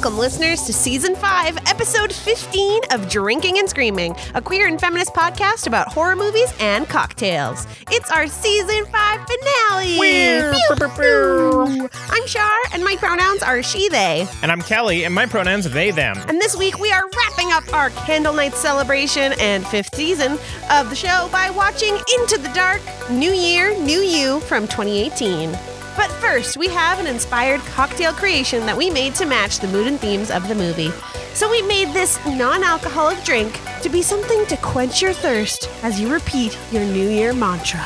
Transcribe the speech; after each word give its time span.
Welcome, 0.00 0.18
listeners, 0.18 0.62
to 0.62 0.72
Season 0.72 1.14
5, 1.14 1.58
Episode 1.66 2.10
15 2.10 2.80
of 2.90 3.10
Drinking 3.10 3.58
and 3.58 3.68
Screaming, 3.68 4.16
a 4.34 4.40
queer 4.40 4.66
and 4.66 4.80
feminist 4.80 5.12
podcast 5.12 5.66
about 5.66 5.88
horror 5.88 6.16
movies 6.16 6.50
and 6.58 6.88
cocktails. 6.88 7.66
It's 7.90 8.10
our 8.10 8.26
Season 8.26 8.86
5 8.86 9.28
finale! 9.28 9.98
Pew, 9.98 10.88
pew. 10.96 11.90
I'm 12.08 12.26
Shar, 12.26 12.50
and 12.72 12.82
my 12.82 12.96
pronouns 12.96 13.42
are 13.42 13.62
she, 13.62 13.90
they. 13.90 14.26
And 14.40 14.50
I'm 14.50 14.62
Kelly, 14.62 15.04
and 15.04 15.14
my 15.14 15.26
pronouns 15.26 15.66
are 15.66 15.68
they, 15.68 15.90
them. 15.90 16.16
And 16.28 16.40
this 16.40 16.56
week 16.56 16.78
we 16.78 16.90
are 16.90 17.04
wrapping 17.18 17.52
up 17.52 17.70
our 17.74 17.90
Candle 17.90 18.32
Night 18.32 18.54
celebration 18.54 19.34
and 19.38 19.66
fifth 19.66 19.94
season 19.94 20.38
of 20.70 20.88
the 20.88 20.96
show 20.96 21.28
by 21.30 21.50
watching 21.50 21.94
Into 22.14 22.38
the 22.38 22.50
Dark 22.54 22.80
New 23.10 23.32
Year, 23.32 23.78
New 23.78 24.00
You 24.00 24.40
from 24.40 24.66
2018. 24.66 25.54
But 26.00 26.12
first, 26.12 26.56
we 26.56 26.68
have 26.68 26.98
an 26.98 27.06
inspired 27.06 27.60
cocktail 27.60 28.14
creation 28.14 28.64
that 28.64 28.74
we 28.74 28.88
made 28.88 29.14
to 29.16 29.26
match 29.26 29.58
the 29.58 29.68
mood 29.68 29.86
and 29.86 30.00
themes 30.00 30.30
of 30.30 30.48
the 30.48 30.54
movie. 30.54 30.92
So 31.34 31.50
we 31.50 31.60
made 31.60 31.88
this 31.88 32.18
non 32.24 32.64
alcoholic 32.64 33.22
drink 33.22 33.60
to 33.82 33.90
be 33.90 34.00
something 34.00 34.46
to 34.46 34.56
quench 34.56 35.02
your 35.02 35.12
thirst 35.12 35.68
as 35.82 36.00
you 36.00 36.10
repeat 36.10 36.58
your 36.72 36.86
New 36.86 37.06
Year 37.06 37.34
mantra. 37.34 37.84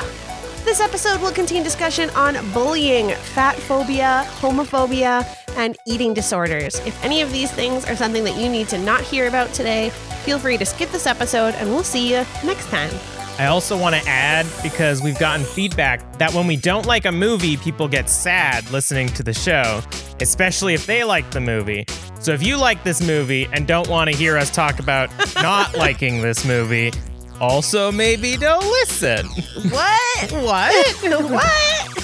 This 0.65 0.79
episode 0.79 1.21
will 1.21 1.33
contain 1.33 1.65
discussion 1.65 2.09
on 2.11 2.35
bullying, 2.53 3.09
fat 3.35 3.57
phobia, 3.57 4.25
homophobia, 4.39 5.27
and 5.57 5.77
eating 5.85 6.15
disorders. 6.15 6.77
If 6.87 7.03
any 7.03 7.21
of 7.21 7.33
these 7.33 7.51
things 7.51 7.85
are 7.85 7.97
something 7.97 8.23
that 8.23 8.39
you 8.39 8.49
need 8.49 8.69
to 8.69 8.79
not 8.79 9.01
hear 9.01 9.27
about 9.27 9.53
today, 9.53 9.91
feel 10.23 10.39
free 10.39 10.57
to 10.59 10.65
skip 10.65 10.91
this 10.91 11.09
episode 11.09 11.55
and 11.57 11.69
we'll 11.69 11.83
see 11.83 12.11
you 12.11 12.25
next 12.45 12.67
time. 12.69 12.93
I 13.37 13.47
also 13.47 13.77
want 13.77 13.97
to 13.97 14.03
add, 14.09 14.47
because 14.63 15.03
we've 15.03 15.19
gotten 15.19 15.45
feedback, 15.45 16.19
that 16.19 16.33
when 16.33 16.47
we 16.47 16.57
don't 16.57 16.87
like 16.87 17.05
a 17.05 17.11
movie, 17.11 17.57
people 17.57 17.89
get 17.89 18.09
sad 18.09 18.71
listening 18.71 19.09
to 19.09 19.25
the 19.25 19.35
show, 19.35 19.83
especially 20.21 20.73
if 20.75 20.87
they 20.87 21.03
like 21.03 21.29
the 21.33 21.41
movie. 21.41 21.85
So 22.21 22.33
if 22.33 22.45
you 22.45 22.57
like 22.57 22.85
this 22.85 23.05
movie 23.05 23.49
and 23.53 23.67
don't 23.67 23.89
want 23.89 24.09
to 24.09 24.17
hear 24.17 24.39
us 24.39 24.51
talk 24.51 24.79
about 24.79 25.11
not 25.43 25.77
liking 25.77 26.23
this 26.23 26.45
movie, 26.45 26.93
also 27.41 27.91
maybe 27.91 28.37
don't 28.37 28.65
listen. 28.65 29.27
What? 29.71 30.01
What? 30.33 30.97
what? 31.31 32.01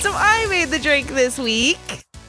so 0.00 0.12
I 0.14 0.46
made 0.48 0.68
the 0.68 0.78
drink 0.78 1.08
this 1.08 1.36
week 1.36 1.78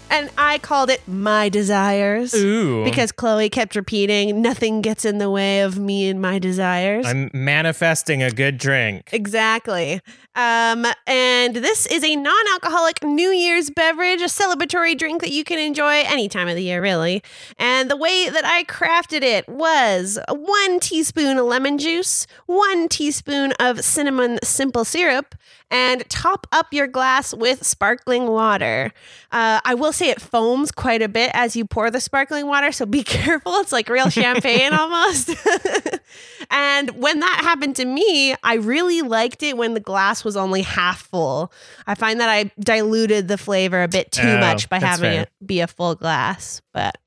and 0.09 0.29
I 0.37 0.57
called 0.57 0.89
it 0.89 1.07
My 1.07 1.49
Desires. 1.49 2.33
Ooh. 2.33 2.83
Because 2.83 3.11
Chloe 3.11 3.49
kept 3.49 3.75
repeating, 3.75 4.41
nothing 4.41 4.81
gets 4.81 5.05
in 5.05 5.17
the 5.17 5.29
way 5.29 5.61
of 5.61 5.77
me 5.77 6.09
and 6.09 6.21
my 6.21 6.39
desires. 6.39 7.05
I'm 7.05 7.29
manifesting 7.33 8.23
a 8.23 8.31
good 8.31 8.57
drink. 8.57 9.09
Exactly. 9.11 10.01
Um, 10.35 10.85
and 11.05 11.55
this 11.55 11.85
is 11.85 12.03
a 12.03 12.15
non 12.15 12.47
alcoholic 12.53 13.03
New 13.03 13.29
Year's 13.29 13.69
beverage, 13.69 14.21
a 14.21 14.25
celebratory 14.25 14.97
drink 14.97 15.21
that 15.21 15.31
you 15.31 15.43
can 15.43 15.59
enjoy 15.59 16.03
any 16.05 16.29
time 16.29 16.47
of 16.47 16.55
the 16.55 16.63
year, 16.63 16.81
really. 16.81 17.21
And 17.57 17.89
the 17.89 17.97
way 17.97 18.29
that 18.29 18.45
I 18.45 18.63
crafted 18.63 19.21
it 19.21 19.47
was 19.49 20.17
one 20.29 20.79
teaspoon 20.79 21.37
of 21.37 21.45
lemon 21.45 21.77
juice, 21.77 22.25
one 22.45 22.87
teaspoon 22.87 23.53
of 23.59 23.83
cinnamon 23.83 24.39
simple 24.43 24.85
syrup, 24.85 25.35
and 25.71 26.07
top 26.09 26.47
up 26.51 26.67
your 26.73 26.87
glass 26.87 27.33
with 27.33 27.65
sparkling 27.65 28.27
water. 28.27 28.91
Uh, 29.31 29.59
I 29.63 29.75
will 29.75 29.93
say 29.93 30.09
it 30.09 30.19
foams 30.21 30.71
quite 30.71 31.01
a 31.01 31.07
bit 31.07 31.29
as 31.33 31.55
you 31.55 31.65
pour 31.65 31.91
the 31.91 32.01
sparkling 32.01 32.47
water, 32.47 32.71
so 32.71 32.85
be 32.85 33.03
careful. 33.05 33.53
It's 33.57 33.71
like 33.71 33.87
real 33.89 34.09
champagne 34.09 34.73
almost. 34.79 35.29
and 36.51 36.89
when 37.01 37.19
that 37.19 37.39
happened 37.43 37.75
to 37.77 37.85
me, 37.85 38.35
I 38.43 38.55
really 38.55 39.01
liked 39.01 39.43
it 39.43 39.57
when 39.57 39.73
the 39.73 39.79
glass 39.79 40.23
was 40.23 40.35
only 40.35 40.61
half 40.61 41.01
full. 41.03 41.51
I 41.85 41.95
find 41.95 42.19
that 42.19 42.29
I 42.29 42.51
diluted 42.59 43.27
the 43.27 43.37
flavor 43.37 43.83
a 43.83 43.87
bit 43.87 44.11
too 44.11 44.21
Oh, 44.27 44.39
much 44.39 44.69
by 44.69 44.79
having 44.79 45.11
fair. 45.11 45.21
it 45.23 45.29
be 45.45 45.59
a 45.61 45.67
full 45.67 45.95
glass. 45.95 46.61
But 46.73 46.97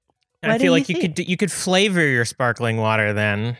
I 0.43 0.59
feel 0.59 0.67
you 0.67 0.71
like 0.73 0.89
you 0.89 0.99
could 0.99 1.19
you 1.19 1.37
could 1.37 1.53
flavor 1.53 2.05
your 2.07 2.25
sparkling 2.25 2.77
water 2.77 3.13
then. 3.13 3.57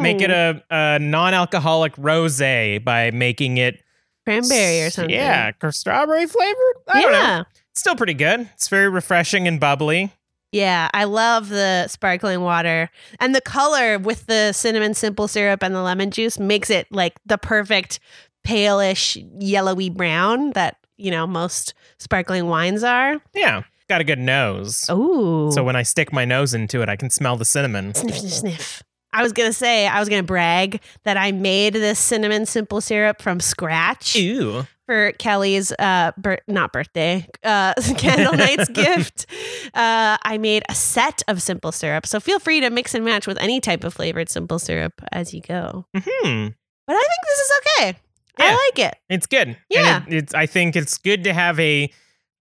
Make 0.00 0.20
it 0.20 0.30
Mm, 0.30 0.60
a, 0.70 0.74
a 0.96 0.98
non-alcoholic 0.98 1.94
rosé 1.96 2.82
by 2.82 3.10
making 3.12 3.58
it 3.58 3.83
cranberry 4.24 4.82
or 4.82 4.90
something. 4.90 5.14
Yeah, 5.14 5.52
or 5.62 5.72
strawberry 5.72 6.26
flavored. 6.26 6.76
I 6.88 7.02
don't 7.02 7.12
know. 7.12 7.18
yeah. 7.18 7.42
It's 7.70 7.80
still 7.80 7.96
pretty 7.96 8.14
good. 8.14 8.48
It's 8.54 8.68
very 8.68 8.88
refreshing 8.88 9.48
and 9.48 9.58
bubbly. 9.58 10.12
Yeah, 10.52 10.88
I 10.94 11.04
love 11.04 11.48
the 11.48 11.88
sparkling 11.88 12.42
water. 12.42 12.88
And 13.18 13.34
the 13.34 13.40
color 13.40 13.98
with 13.98 14.26
the 14.26 14.52
cinnamon 14.52 14.94
simple 14.94 15.26
syrup 15.26 15.62
and 15.64 15.74
the 15.74 15.82
lemon 15.82 16.12
juice 16.12 16.38
makes 16.38 16.70
it 16.70 16.86
like 16.92 17.14
the 17.26 17.38
perfect 17.38 17.98
palish 18.46 19.16
yellowy 19.40 19.90
brown 19.90 20.52
that, 20.52 20.76
you 20.96 21.10
know, 21.10 21.26
most 21.26 21.74
sparkling 21.98 22.46
wines 22.46 22.84
are. 22.84 23.16
Yeah, 23.34 23.64
got 23.88 24.00
a 24.00 24.04
good 24.04 24.20
nose. 24.20 24.86
Oh. 24.88 25.50
So 25.50 25.64
when 25.64 25.74
I 25.74 25.82
stick 25.82 26.12
my 26.12 26.24
nose 26.24 26.54
into 26.54 26.82
it, 26.82 26.88
I 26.88 26.94
can 26.94 27.10
smell 27.10 27.36
the 27.36 27.44
cinnamon. 27.44 27.92
sniff, 27.94 28.18
sniff, 28.18 28.32
sniff. 28.32 28.82
I 29.14 29.22
was 29.22 29.32
going 29.32 29.48
to 29.48 29.52
say, 29.54 29.86
I 29.86 30.00
was 30.00 30.08
going 30.08 30.22
to 30.22 30.26
brag 30.26 30.80
that 31.04 31.16
I 31.16 31.32
made 31.32 31.74
this 31.74 31.98
cinnamon 31.98 32.44
simple 32.46 32.80
syrup 32.80 33.22
from 33.22 33.40
scratch 33.40 34.16
Ew. 34.16 34.66
for 34.86 35.12
Kelly's 35.12 35.72
uh 35.78 36.12
bir- 36.18 36.40
not 36.48 36.72
birthday 36.72 37.26
uh 37.42 37.74
candle 37.96 38.34
night's 38.34 38.68
gift. 38.82 39.26
Uh 39.72 40.18
I 40.22 40.36
made 40.38 40.64
a 40.68 40.74
set 40.74 41.22
of 41.28 41.40
simple 41.40 41.72
syrup. 41.72 42.06
So 42.06 42.20
feel 42.20 42.38
free 42.40 42.60
to 42.60 42.70
mix 42.70 42.94
and 42.94 43.04
match 43.04 43.26
with 43.26 43.38
any 43.40 43.60
type 43.60 43.84
of 43.84 43.94
flavored 43.94 44.28
simple 44.28 44.58
syrup 44.58 45.00
as 45.12 45.32
you 45.32 45.40
go. 45.40 45.86
Hmm. 45.96 46.48
But 46.86 46.96
I 46.96 47.00
think 47.00 47.22
this 47.28 47.38
is 47.38 47.52
okay. 47.60 47.98
Yeah. 48.38 48.44
I 48.46 48.54
like 48.66 48.78
it. 48.90 48.98
It's 49.08 49.26
good. 49.26 49.56
Yeah. 49.70 50.02
And 50.04 50.12
it, 50.12 50.16
it's. 50.24 50.34
I 50.34 50.46
think 50.46 50.76
it's 50.76 50.98
good 50.98 51.24
to 51.24 51.32
have 51.32 51.58
a 51.60 51.88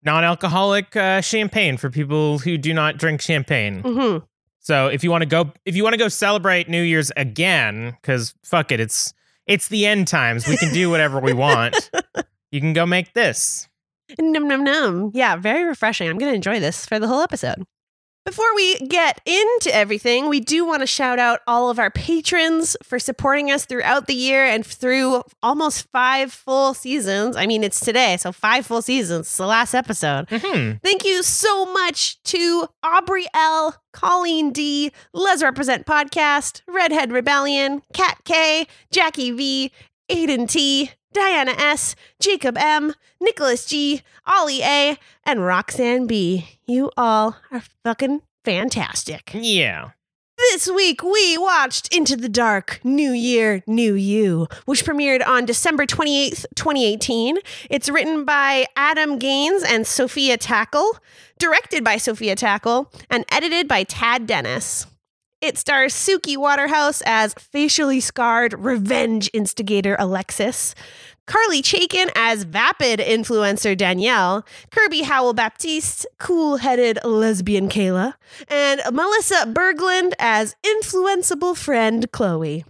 non-alcoholic 0.03 0.95
uh, 0.95 1.21
champagne 1.21 1.77
for 1.77 1.89
people 1.89 2.39
who 2.39 2.57
do 2.57 2.73
not 2.73 2.97
drink 2.97 3.21
champagne. 3.21 3.81
hmm 3.81 4.17
So 4.63 4.87
if 4.87 5.03
you 5.03 5.11
want 5.11 5.21
to 5.23 5.25
go, 5.27 5.51
if 5.65 5.75
you 5.75 5.83
want 5.83 5.93
to 5.93 5.97
go 5.97 6.07
celebrate 6.07 6.69
New 6.69 6.81
Year's 6.81 7.11
again, 7.17 7.97
because 8.01 8.33
fuck 8.43 8.71
it, 8.71 8.79
it's 8.79 9.13
it's 9.45 9.67
the 9.67 9.85
end 9.85 10.07
times. 10.07 10.47
We 10.47 10.55
can 10.57 10.73
do 10.73 10.89
whatever 10.89 11.19
we 11.19 11.33
want. 11.33 11.91
You 12.51 12.61
can 12.61 12.73
go 12.73 12.85
make 12.85 13.13
this. 13.13 13.67
Num 14.19 14.47
num 14.47 14.63
num. 14.63 15.11
Yeah, 15.13 15.35
very 15.35 15.63
refreshing. 15.63 16.07
I'm 16.07 16.17
gonna 16.17 16.33
enjoy 16.33 16.59
this 16.59 16.85
for 16.85 16.97
the 16.97 17.07
whole 17.07 17.21
episode. 17.21 17.65
Before 18.25 18.55
we 18.55 18.77
get 18.79 19.19
into 19.25 19.69
everything, 19.75 20.29
we 20.29 20.39
do 20.39 20.65
want 20.65 20.79
to 20.79 20.87
shout 20.87 21.19
out 21.19 21.41
all 21.45 21.69
of 21.69 21.77
our 21.77 21.91
patrons 21.91 22.77
for 22.81 22.97
supporting 22.97 23.51
us 23.51 23.65
throughout 23.65 24.07
the 24.07 24.13
year 24.13 24.45
and 24.45 24.65
through 24.65 25.23
almost 25.43 25.89
five 25.91 26.31
full 26.31 26.73
seasons. 26.73 27.35
I 27.35 27.45
mean, 27.47 27.65
it's 27.65 27.81
today, 27.81 28.15
so 28.15 28.31
five 28.31 28.65
full 28.65 28.81
seasons. 28.81 29.27
It's 29.27 29.35
the 29.37 29.45
last 29.45 29.73
episode. 29.73 30.27
hmm 30.29 30.71
Thank 30.81 31.03
you 31.03 31.21
so 31.21 31.65
much 31.65 32.21
to 32.23 32.67
Aubrey 32.81 33.25
L, 33.33 33.75
Colleen 33.91 34.53
D, 34.53 34.93
Les 35.13 35.43
Represent 35.43 35.85
Podcast, 35.85 36.61
Redhead 36.65 37.11
Rebellion, 37.11 37.81
Kat 37.93 38.19
K, 38.23 38.67
Jackie 38.89 39.31
V, 39.31 39.71
Aiden 40.09 40.49
T, 40.49 40.91
Diana 41.13 41.51
S, 41.57 41.95
Jacob 42.19 42.57
M, 42.57 42.93
Nicholas 43.21 43.65
G, 43.65 44.01
Ollie 44.25 44.61
A, 44.61 44.97
and 45.23 45.45
Roxanne 45.45 46.07
B. 46.07 46.59
You 46.65 46.91
all 46.97 47.37
are 47.51 47.63
fucking 47.83 48.21
fantastic. 48.43 49.31
Yeah. 49.33 49.91
This 50.51 50.67
week 50.67 51.03
we 51.03 51.37
watched 51.37 51.93
Into 51.95 52.15
the 52.15 52.27
Dark 52.27 52.79
New 52.83 53.11
Year, 53.11 53.63
New 53.67 53.93
You, 53.93 54.47
which 54.65 54.83
premiered 54.83 55.25
on 55.25 55.45
December 55.45 55.85
28th, 55.85 56.45
2018. 56.55 57.37
It's 57.69 57.87
written 57.87 58.25
by 58.25 58.65
Adam 58.75 59.19
Gaines 59.19 59.63
and 59.63 59.85
Sophia 59.85 60.37
Takal, 60.37 60.91
directed 61.37 61.83
by 61.83 61.97
Sophia 61.97 62.35
Takal, 62.35 62.87
and 63.09 63.25
edited 63.31 63.67
by 63.67 63.83
Tad 63.83 64.25
Dennis. 64.25 64.87
It 65.43 65.57
stars 65.57 65.93
Suki 65.93 66.37
Waterhouse 66.37 67.03
as 67.05 67.33
facially 67.33 67.99
scarred 67.99 68.53
revenge 68.57 69.29
instigator 69.33 69.97
Alexis, 69.99 70.73
Carly 71.27 71.61
Chaikin 71.61 72.09
as 72.15 72.43
vapid 72.43 72.99
influencer 72.99 73.75
Danielle, 73.75 74.45
Kirby 74.71 75.01
Howell 75.01 75.33
Baptiste, 75.33 76.05
cool 76.17 76.55
headed 76.55 76.97
lesbian 77.03 77.67
Kayla, 77.67 78.13
and 78.47 78.79
Melissa 78.93 79.45
Bergland 79.47 80.13
as 80.17 80.55
influenceable 80.65 81.57
friend 81.57 82.09
Chloe. 82.13 82.63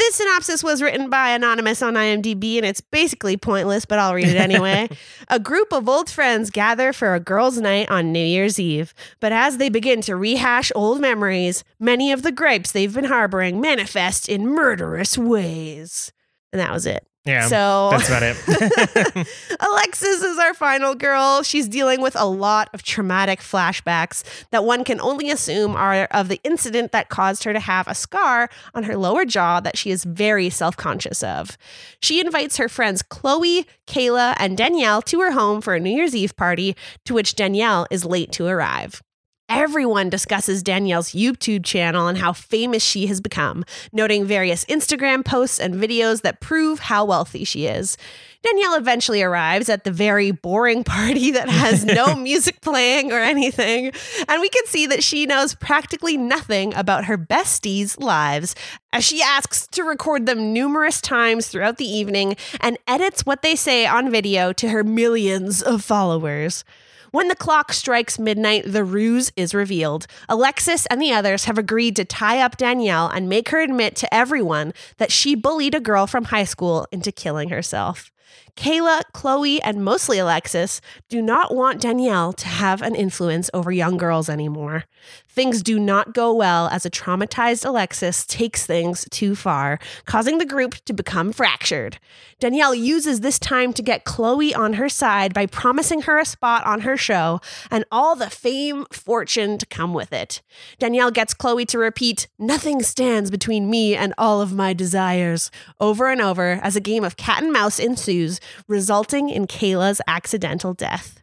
This 0.00 0.14
synopsis 0.14 0.64
was 0.64 0.80
written 0.80 1.10
by 1.10 1.28
Anonymous 1.28 1.82
on 1.82 1.92
IMDb, 1.92 2.56
and 2.56 2.64
it's 2.64 2.80
basically 2.80 3.36
pointless, 3.36 3.84
but 3.84 3.98
I'll 3.98 4.14
read 4.14 4.28
it 4.28 4.36
anyway. 4.36 4.88
a 5.28 5.38
group 5.38 5.74
of 5.74 5.90
old 5.90 6.08
friends 6.08 6.48
gather 6.48 6.94
for 6.94 7.14
a 7.14 7.20
girls' 7.20 7.58
night 7.58 7.90
on 7.90 8.10
New 8.10 8.24
Year's 8.24 8.58
Eve, 8.58 8.94
but 9.20 9.30
as 9.30 9.58
they 9.58 9.68
begin 9.68 10.00
to 10.00 10.16
rehash 10.16 10.72
old 10.74 11.02
memories, 11.02 11.64
many 11.78 12.12
of 12.12 12.22
the 12.22 12.32
gripes 12.32 12.72
they've 12.72 12.94
been 12.94 13.04
harboring 13.04 13.60
manifest 13.60 14.26
in 14.26 14.46
murderous 14.46 15.18
ways. 15.18 16.12
And 16.50 16.58
that 16.60 16.72
was 16.72 16.86
it. 16.86 17.06
Yeah. 17.26 17.48
so 17.48 17.90
that's 17.92 18.08
about 18.08 18.22
it. 18.22 19.28
Alexis 19.60 20.22
is 20.22 20.38
our 20.38 20.54
final 20.54 20.94
girl. 20.94 21.42
She's 21.42 21.68
dealing 21.68 22.00
with 22.00 22.16
a 22.16 22.24
lot 22.24 22.70
of 22.72 22.82
traumatic 22.82 23.40
flashbacks 23.40 24.24
that 24.50 24.64
one 24.64 24.84
can 24.84 25.00
only 25.02 25.30
assume 25.30 25.76
are 25.76 26.04
of 26.12 26.28
the 26.28 26.40
incident 26.44 26.92
that 26.92 27.10
caused 27.10 27.44
her 27.44 27.52
to 27.52 27.60
have 27.60 27.86
a 27.88 27.94
scar 27.94 28.48
on 28.74 28.84
her 28.84 28.96
lower 28.96 29.24
jaw 29.26 29.60
that 29.60 29.76
she 29.76 29.90
is 29.90 30.04
very 30.04 30.48
self 30.48 30.76
conscious 30.76 31.22
of. 31.22 31.58
She 32.00 32.20
invites 32.20 32.56
her 32.56 32.68
friends 32.68 33.02
Chloe, 33.02 33.66
Kayla, 33.86 34.34
and 34.38 34.56
Danielle 34.56 35.02
to 35.02 35.20
her 35.20 35.32
home 35.32 35.60
for 35.60 35.74
a 35.74 35.80
New 35.80 35.94
Year's 35.94 36.14
Eve 36.14 36.34
party, 36.36 36.74
to 37.04 37.12
which 37.12 37.34
Danielle 37.34 37.86
is 37.90 38.04
late 38.04 38.32
to 38.32 38.46
arrive. 38.46 39.02
Everyone 39.50 40.10
discusses 40.10 40.62
Danielle's 40.62 41.10
YouTube 41.10 41.64
channel 41.64 42.06
and 42.06 42.16
how 42.16 42.32
famous 42.32 42.84
she 42.84 43.08
has 43.08 43.20
become, 43.20 43.64
noting 43.92 44.24
various 44.24 44.64
Instagram 44.66 45.24
posts 45.24 45.58
and 45.58 45.74
videos 45.74 46.22
that 46.22 46.40
prove 46.40 46.78
how 46.78 47.04
wealthy 47.04 47.42
she 47.42 47.66
is. 47.66 47.96
Danielle 48.44 48.76
eventually 48.76 49.24
arrives 49.24 49.68
at 49.68 49.82
the 49.82 49.90
very 49.90 50.30
boring 50.30 50.84
party 50.84 51.32
that 51.32 51.48
has 51.48 51.84
no 51.96 52.14
music 52.14 52.60
playing 52.60 53.10
or 53.10 53.18
anything, 53.18 53.90
and 54.28 54.40
we 54.40 54.48
can 54.48 54.64
see 54.66 54.86
that 54.86 55.02
she 55.02 55.26
knows 55.26 55.56
practically 55.56 56.16
nothing 56.16 56.72
about 56.74 57.06
her 57.06 57.18
besties' 57.18 58.00
lives 58.00 58.54
as 58.92 59.04
she 59.04 59.20
asks 59.20 59.66
to 59.66 59.82
record 59.82 60.26
them 60.26 60.52
numerous 60.52 61.00
times 61.00 61.48
throughout 61.48 61.76
the 61.76 61.90
evening 61.90 62.36
and 62.60 62.78
edits 62.86 63.26
what 63.26 63.42
they 63.42 63.56
say 63.56 63.84
on 63.84 64.12
video 64.12 64.52
to 64.52 64.68
her 64.68 64.84
millions 64.84 65.60
of 65.60 65.82
followers. 65.82 66.62
When 67.10 67.26
the 67.26 67.34
clock 67.34 67.72
strikes 67.72 68.18
midnight, 68.18 68.64
the 68.66 68.84
ruse 68.84 69.32
is 69.36 69.52
revealed. 69.52 70.06
Alexis 70.28 70.86
and 70.86 71.02
the 71.02 71.12
others 71.12 71.46
have 71.46 71.58
agreed 71.58 71.96
to 71.96 72.04
tie 72.04 72.40
up 72.40 72.56
Danielle 72.56 73.08
and 73.08 73.28
make 73.28 73.48
her 73.48 73.60
admit 73.60 73.96
to 73.96 74.14
everyone 74.14 74.72
that 74.98 75.10
she 75.10 75.34
bullied 75.34 75.74
a 75.74 75.80
girl 75.80 76.06
from 76.06 76.24
high 76.24 76.44
school 76.44 76.86
into 76.92 77.10
killing 77.10 77.48
herself. 77.48 78.12
Kayla, 78.56 79.02
Chloe, 79.12 79.60
and 79.62 79.84
mostly 79.84 80.18
Alexis 80.18 80.80
do 81.08 81.22
not 81.22 81.54
want 81.54 81.80
Danielle 81.80 82.32
to 82.34 82.46
have 82.48 82.82
an 82.82 82.94
influence 82.94 83.50
over 83.52 83.70
young 83.72 83.96
girls 83.96 84.28
anymore. 84.28 84.84
Things 85.28 85.62
do 85.62 85.78
not 85.78 86.12
go 86.12 86.34
well 86.34 86.68
as 86.68 86.84
a 86.84 86.90
traumatized 86.90 87.64
Alexis 87.64 88.26
takes 88.26 88.66
things 88.66 89.06
too 89.10 89.34
far, 89.34 89.78
causing 90.04 90.38
the 90.38 90.44
group 90.44 90.74
to 90.84 90.92
become 90.92 91.32
fractured. 91.32 91.98
Danielle 92.40 92.74
uses 92.74 93.20
this 93.20 93.38
time 93.38 93.72
to 93.74 93.82
get 93.82 94.04
Chloe 94.04 94.54
on 94.54 94.74
her 94.74 94.88
side 94.88 95.32
by 95.32 95.46
promising 95.46 96.02
her 96.02 96.18
a 96.18 96.24
spot 96.24 96.66
on 96.66 96.80
her 96.80 96.96
show 96.96 97.40
and 97.70 97.84
all 97.92 98.16
the 98.16 98.30
fame, 98.30 98.86
fortune 98.90 99.58
to 99.58 99.66
come 99.66 99.94
with 99.94 100.12
it. 100.12 100.42
Danielle 100.78 101.10
gets 101.10 101.34
Chloe 101.34 101.66
to 101.66 101.78
repeat, 101.78 102.26
Nothing 102.38 102.82
stands 102.82 103.30
between 103.30 103.70
me 103.70 103.94
and 103.94 104.14
all 104.18 104.40
of 104.40 104.52
my 104.52 104.72
desires, 104.72 105.50
over 105.78 106.08
and 106.08 106.20
over 106.20 106.58
as 106.62 106.76
a 106.76 106.80
game 106.80 107.04
of 107.04 107.16
cat 107.16 107.42
and 107.42 107.52
mouse 107.52 107.78
ensues, 107.78 108.39
resulting 108.68 109.28
in 109.28 109.46
Kayla's 109.46 110.00
accidental 110.06 110.74
death. 110.74 111.22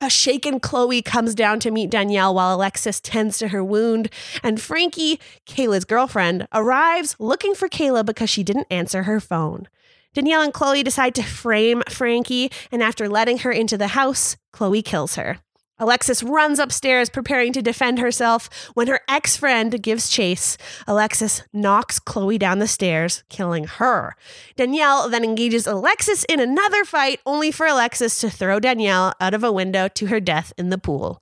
A 0.00 0.10
shaken 0.10 0.58
Chloe 0.58 1.00
comes 1.00 1.32
down 1.34 1.60
to 1.60 1.70
meet 1.70 1.90
Danielle 1.90 2.34
while 2.34 2.56
Alexis 2.56 3.00
tends 3.00 3.38
to 3.38 3.48
her 3.48 3.62
wound, 3.62 4.10
and 4.42 4.60
Frankie, 4.60 5.20
Kayla's 5.46 5.84
girlfriend, 5.84 6.48
arrives 6.52 7.14
looking 7.20 7.54
for 7.54 7.68
Kayla 7.68 8.04
because 8.04 8.28
she 8.28 8.42
didn't 8.42 8.66
answer 8.68 9.04
her 9.04 9.20
phone. 9.20 9.68
Danielle 10.12 10.42
and 10.42 10.52
Chloe 10.52 10.82
decide 10.82 11.14
to 11.14 11.22
frame 11.22 11.82
Frankie, 11.88 12.50
and 12.72 12.82
after 12.82 13.08
letting 13.08 13.38
her 13.38 13.52
into 13.52 13.78
the 13.78 13.88
house, 13.88 14.36
Chloe 14.52 14.82
kills 14.82 15.14
her. 15.14 15.38
Alexis 15.82 16.22
runs 16.22 16.60
upstairs 16.60 17.10
preparing 17.10 17.52
to 17.52 17.60
defend 17.60 17.98
herself 17.98 18.48
when 18.74 18.86
her 18.86 19.00
ex 19.08 19.36
friend 19.36 19.82
gives 19.82 20.08
chase. 20.08 20.56
Alexis 20.86 21.42
knocks 21.52 21.98
Chloe 21.98 22.38
down 22.38 22.60
the 22.60 22.68
stairs, 22.68 23.24
killing 23.28 23.64
her. 23.64 24.14
Danielle 24.54 25.08
then 25.08 25.24
engages 25.24 25.66
Alexis 25.66 26.22
in 26.28 26.38
another 26.38 26.84
fight, 26.84 27.18
only 27.26 27.50
for 27.50 27.66
Alexis 27.66 28.20
to 28.20 28.30
throw 28.30 28.60
Danielle 28.60 29.12
out 29.20 29.34
of 29.34 29.42
a 29.42 29.50
window 29.50 29.88
to 29.88 30.06
her 30.06 30.20
death 30.20 30.52
in 30.56 30.70
the 30.70 30.78
pool 30.78 31.20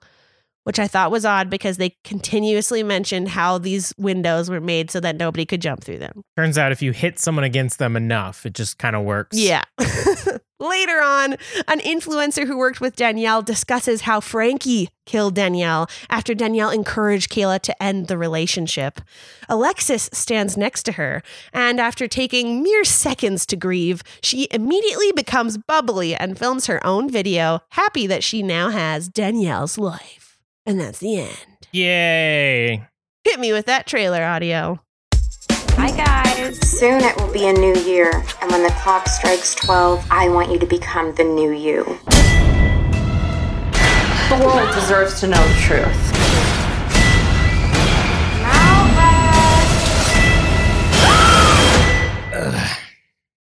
which 0.70 0.78
I 0.78 0.86
thought 0.86 1.10
was 1.10 1.24
odd 1.24 1.50
because 1.50 1.78
they 1.78 1.96
continuously 2.04 2.84
mentioned 2.84 3.30
how 3.30 3.58
these 3.58 3.92
windows 3.98 4.48
were 4.48 4.60
made 4.60 4.88
so 4.88 5.00
that 5.00 5.16
nobody 5.16 5.44
could 5.44 5.60
jump 5.60 5.82
through 5.82 5.98
them. 5.98 6.22
Turns 6.36 6.56
out 6.56 6.70
if 6.70 6.80
you 6.80 6.92
hit 6.92 7.18
someone 7.18 7.42
against 7.42 7.80
them 7.80 7.96
enough, 7.96 8.46
it 8.46 8.54
just 8.54 8.78
kind 8.78 8.94
of 8.94 9.02
works. 9.02 9.36
Yeah. 9.36 9.64
Later 10.60 11.02
on, 11.02 11.32
an 11.66 11.80
influencer 11.80 12.46
who 12.46 12.56
worked 12.56 12.80
with 12.80 12.94
Danielle 12.94 13.42
discusses 13.42 14.02
how 14.02 14.20
Frankie 14.20 14.90
killed 15.06 15.34
Danielle 15.34 15.88
after 16.08 16.34
Danielle 16.34 16.70
encouraged 16.70 17.32
Kayla 17.32 17.58
to 17.62 17.82
end 17.82 18.06
the 18.06 18.16
relationship. 18.16 19.00
Alexis 19.48 20.08
stands 20.12 20.56
next 20.56 20.84
to 20.84 20.92
her, 20.92 21.20
and 21.52 21.80
after 21.80 22.06
taking 22.06 22.62
mere 22.62 22.84
seconds 22.84 23.44
to 23.46 23.56
grieve, 23.56 24.04
she 24.22 24.46
immediately 24.52 25.10
becomes 25.10 25.58
bubbly 25.58 26.14
and 26.14 26.38
films 26.38 26.66
her 26.66 26.86
own 26.86 27.10
video, 27.10 27.58
happy 27.70 28.06
that 28.06 28.22
she 28.22 28.40
now 28.40 28.70
has 28.70 29.08
Danielle's 29.08 29.76
life. 29.76 30.19
And 30.66 30.78
that's 30.78 30.98
the 30.98 31.20
end. 31.20 31.68
Yay. 31.72 32.86
Hit 33.24 33.40
me 33.40 33.52
with 33.52 33.66
that 33.66 33.86
trailer 33.86 34.22
audio. 34.22 34.80
Hi, 35.72 35.90
guys. 35.96 36.58
Soon 36.68 37.02
it 37.02 37.16
will 37.16 37.32
be 37.32 37.46
a 37.46 37.52
new 37.52 37.74
year, 37.76 38.10
and 38.42 38.50
when 38.50 38.62
the 38.62 38.74
clock 38.82 39.08
strikes 39.08 39.54
12, 39.54 40.06
I 40.10 40.28
want 40.28 40.50
you 40.50 40.58
to 40.58 40.66
become 40.66 41.14
the 41.14 41.24
new 41.24 41.52
you. 41.52 41.84
The 44.28 44.44
world 44.44 44.74
deserves 44.74 45.20
to 45.20 45.26
know 45.26 45.48
the 45.48 45.54
truth. 45.60 46.16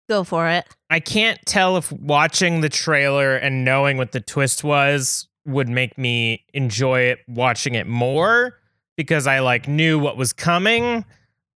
Go 0.09 0.25
for 0.25 0.49
it. 0.49 0.67
I 0.91 1.01
can't 1.01 1.41
tell 1.47 1.77
if 1.79 1.91
watching 1.91 2.61
the 2.61 2.69
trailer 2.69 3.35
and 3.37 3.65
knowing 3.65 3.97
what 3.97 4.13
the 4.13 4.21
twist 4.21 4.63
was 4.63 5.29
would 5.47 5.69
make 5.69 5.99
me 5.99 6.45
enjoy 6.55 7.01
it 7.01 7.21
watching 7.29 7.75
it 7.75 7.87
more 7.87 8.59
because 8.97 9.27
I 9.27 9.41
like 9.41 9.69
knew 9.69 9.99
what 9.99 10.17
was 10.17 10.33
coming 10.33 11.05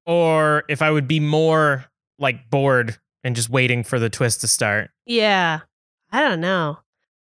or 0.05 0.63
if 0.67 0.81
I 0.81 0.91
would 0.91 1.07
be 1.07 1.19
more 1.19 1.85
like 2.19 2.49
bored 2.49 2.97
and 3.23 3.35
just 3.35 3.49
waiting 3.49 3.83
for 3.83 3.99
the 3.99 4.09
twist 4.09 4.41
to 4.41 4.47
start. 4.47 4.89
Yeah. 5.05 5.61
I 6.11 6.21
don't 6.21 6.41
know. 6.41 6.79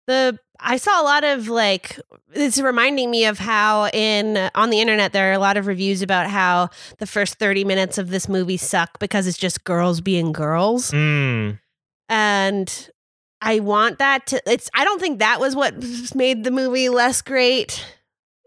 The 0.07 0.39
I 0.59 0.77
saw 0.77 1.01
a 1.01 1.03
lot 1.03 1.23
of 1.23 1.49
like 1.49 1.99
it's 2.33 2.59
reminding 2.59 3.11
me 3.11 3.25
of 3.25 3.39
how 3.39 3.87
in 3.87 4.49
on 4.55 4.69
the 4.69 4.79
internet 4.79 5.13
there 5.13 5.29
are 5.31 5.33
a 5.33 5.39
lot 5.39 5.57
of 5.57 5.67
reviews 5.67 6.01
about 6.01 6.29
how 6.29 6.69
the 6.99 7.07
first 7.07 7.39
30 7.39 7.65
minutes 7.65 7.97
of 7.97 8.09
this 8.09 8.29
movie 8.29 8.57
suck 8.57 8.99
because 8.99 9.27
it's 9.27 9.37
just 9.37 9.63
girls 9.63 9.99
being 10.01 10.31
girls. 10.31 10.91
Mm. 10.91 11.59
And 12.07 12.89
I 13.41 13.59
want 13.59 13.99
that 13.99 14.27
to 14.27 14.41
it's 14.51 14.69
I 14.73 14.83
don't 14.83 14.99
think 14.99 15.19
that 15.19 15.39
was 15.39 15.55
what 15.55 15.75
made 16.15 16.43
the 16.43 16.51
movie 16.51 16.89
less 16.89 17.21
great. 17.21 17.85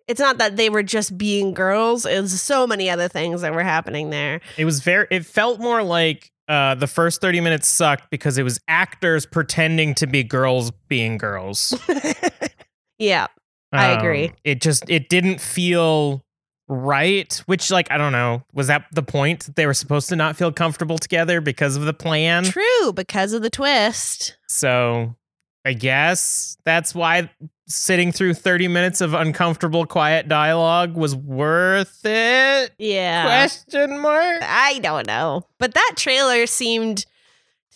It's 0.06 0.20
not 0.20 0.38
that 0.38 0.56
they 0.56 0.70
were 0.70 0.82
just 0.82 1.19
being 1.19 1.52
girls. 1.52 2.06
It 2.06 2.20
was 2.20 2.40
so 2.40 2.67
many 2.67 2.88
other 2.88 3.08
things 3.08 3.43
that 3.43 3.52
were 3.52 3.62
happening 3.62 4.11
there. 4.11 4.40
It 4.56 4.64
was 4.64 4.81
very 4.81 5.06
it 5.11 5.26
felt 5.26 5.61
more 5.61 5.82
like 5.82 6.31
uh, 6.49 6.75
the 6.75 6.87
first 6.87 7.20
30 7.20 7.43
minutes 7.43 7.69
sucked 7.69 8.10
because 8.10 8.39
it 8.39 8.43
was 8.43 8.58
actors 8.69 9.27
pretending 9.27 9.94
to 9.96 10.06
be 10.06 10.24
girls 10.24 10.70
being 10.89 11.19
girls. 11.19 11.79
yeah. 12.98 13.27
I 13.70 13.89
agree. 13.89 14.29
Um, 14.29 14.34
it 14.44 14.62
just 14.62 14.89
it 14.89 15.10
didn't 15.10 15.43
feel 15.43 16.24
right, 16.69 17.34
which 17.44 17.70
like 17.70 17.91
I 17.91 17.98
don't 17.98 18.12
know, 18.12 18.43
was 18.55 18.69
that 18.69 18.86
the 18.93 19.03
point? 19.03 19.55
They 19.56 19.67
were 19.67 19.74
supposed 19.74 20.08
to 20.08 20.17
not 20.17 20.36
feel 20.36 20.51
comfortable 20.51 20.96
together 20.96 21.43
because 21.43 21.77
of 21.77 21.82
the 21.82 21.93
plan. 21.93 22.44
True, 22.44 22.94
because 22.94 23.34
of 23.34 23.43
the 23.43 23.51
twist. 23.51 24.37
So, 24.48 25.14
I 25.64 25.72
guess 25.74 26.56
that's 26.64 26.94
why 26.94 27.31
sitting 27.67 28.12
through 28.12 28.32
30 28.34 28.69
minutes 28.69 29.00
of 29.02 29.12
uncomfortable 29.12 29.84
quiet 29.84 30.26
dialogue 30.28 30.96
was 30.96 31.14
worth 31.14 32.00
it. 32.05 32.72
Yeah. 32.78 33.24
Question 33.24 33.98
mark. 34.00 34.43
I 34.43 34.78
don't 34.78 35.06
know. 35.06 35.43
But 35.58 35.74
that 35.74 35.93
trailer 35.96 36.46
seemed 36.46 37.05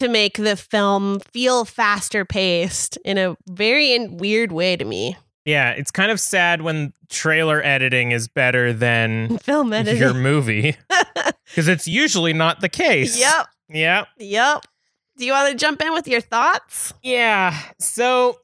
to 0.00 0.08
make 0.08 0.38
the 0.38 0.56
film 0.56 1.20
feel 1.20 1.66
faster 1.66 2.24
paced 2.24 2.96
in 3.04 3.18
a 3.18 3.36
very 3.48 4.06
weird 4.08 4.50
way 4.52 4.76
to 4.76 4.84
me. 4.84 5.16
Yeah, 5.44 5.70
it's 5.72 5.90
kind 5.90 6.10
of 6.10 6.18
sad 6.20 6.62
when 6.62 6.92
trailer 7.10 7.62
editing 7.62 8.12
is 8.12 8.28
better 8.28 8.72
than 8.72 9.36
Film 9.42 9.72
editing. 9.72 10.00
your 10.00 10.14
movie 10.14 10.76
because 11.46 11.68
it's 11.68 11.86
usually 11.86 12.32
not 12.32 12.60
the 12.60 12.68
case. 12.68 13.18
yep. 13.18 13.46
Yep. 13.68 14.06
Yep. 14.18 14.64
Do 15.22 15.26
you 15.26 15.34
want 15.34 15.52
to 15.52 15.54
jump 15.56 15.80
in 15.80 15.92
with 15.92 16.08
your 16.08 16.20
thoughts? 16.20 16.92
Yeah. 17.00 17.56
So 17.78 18.40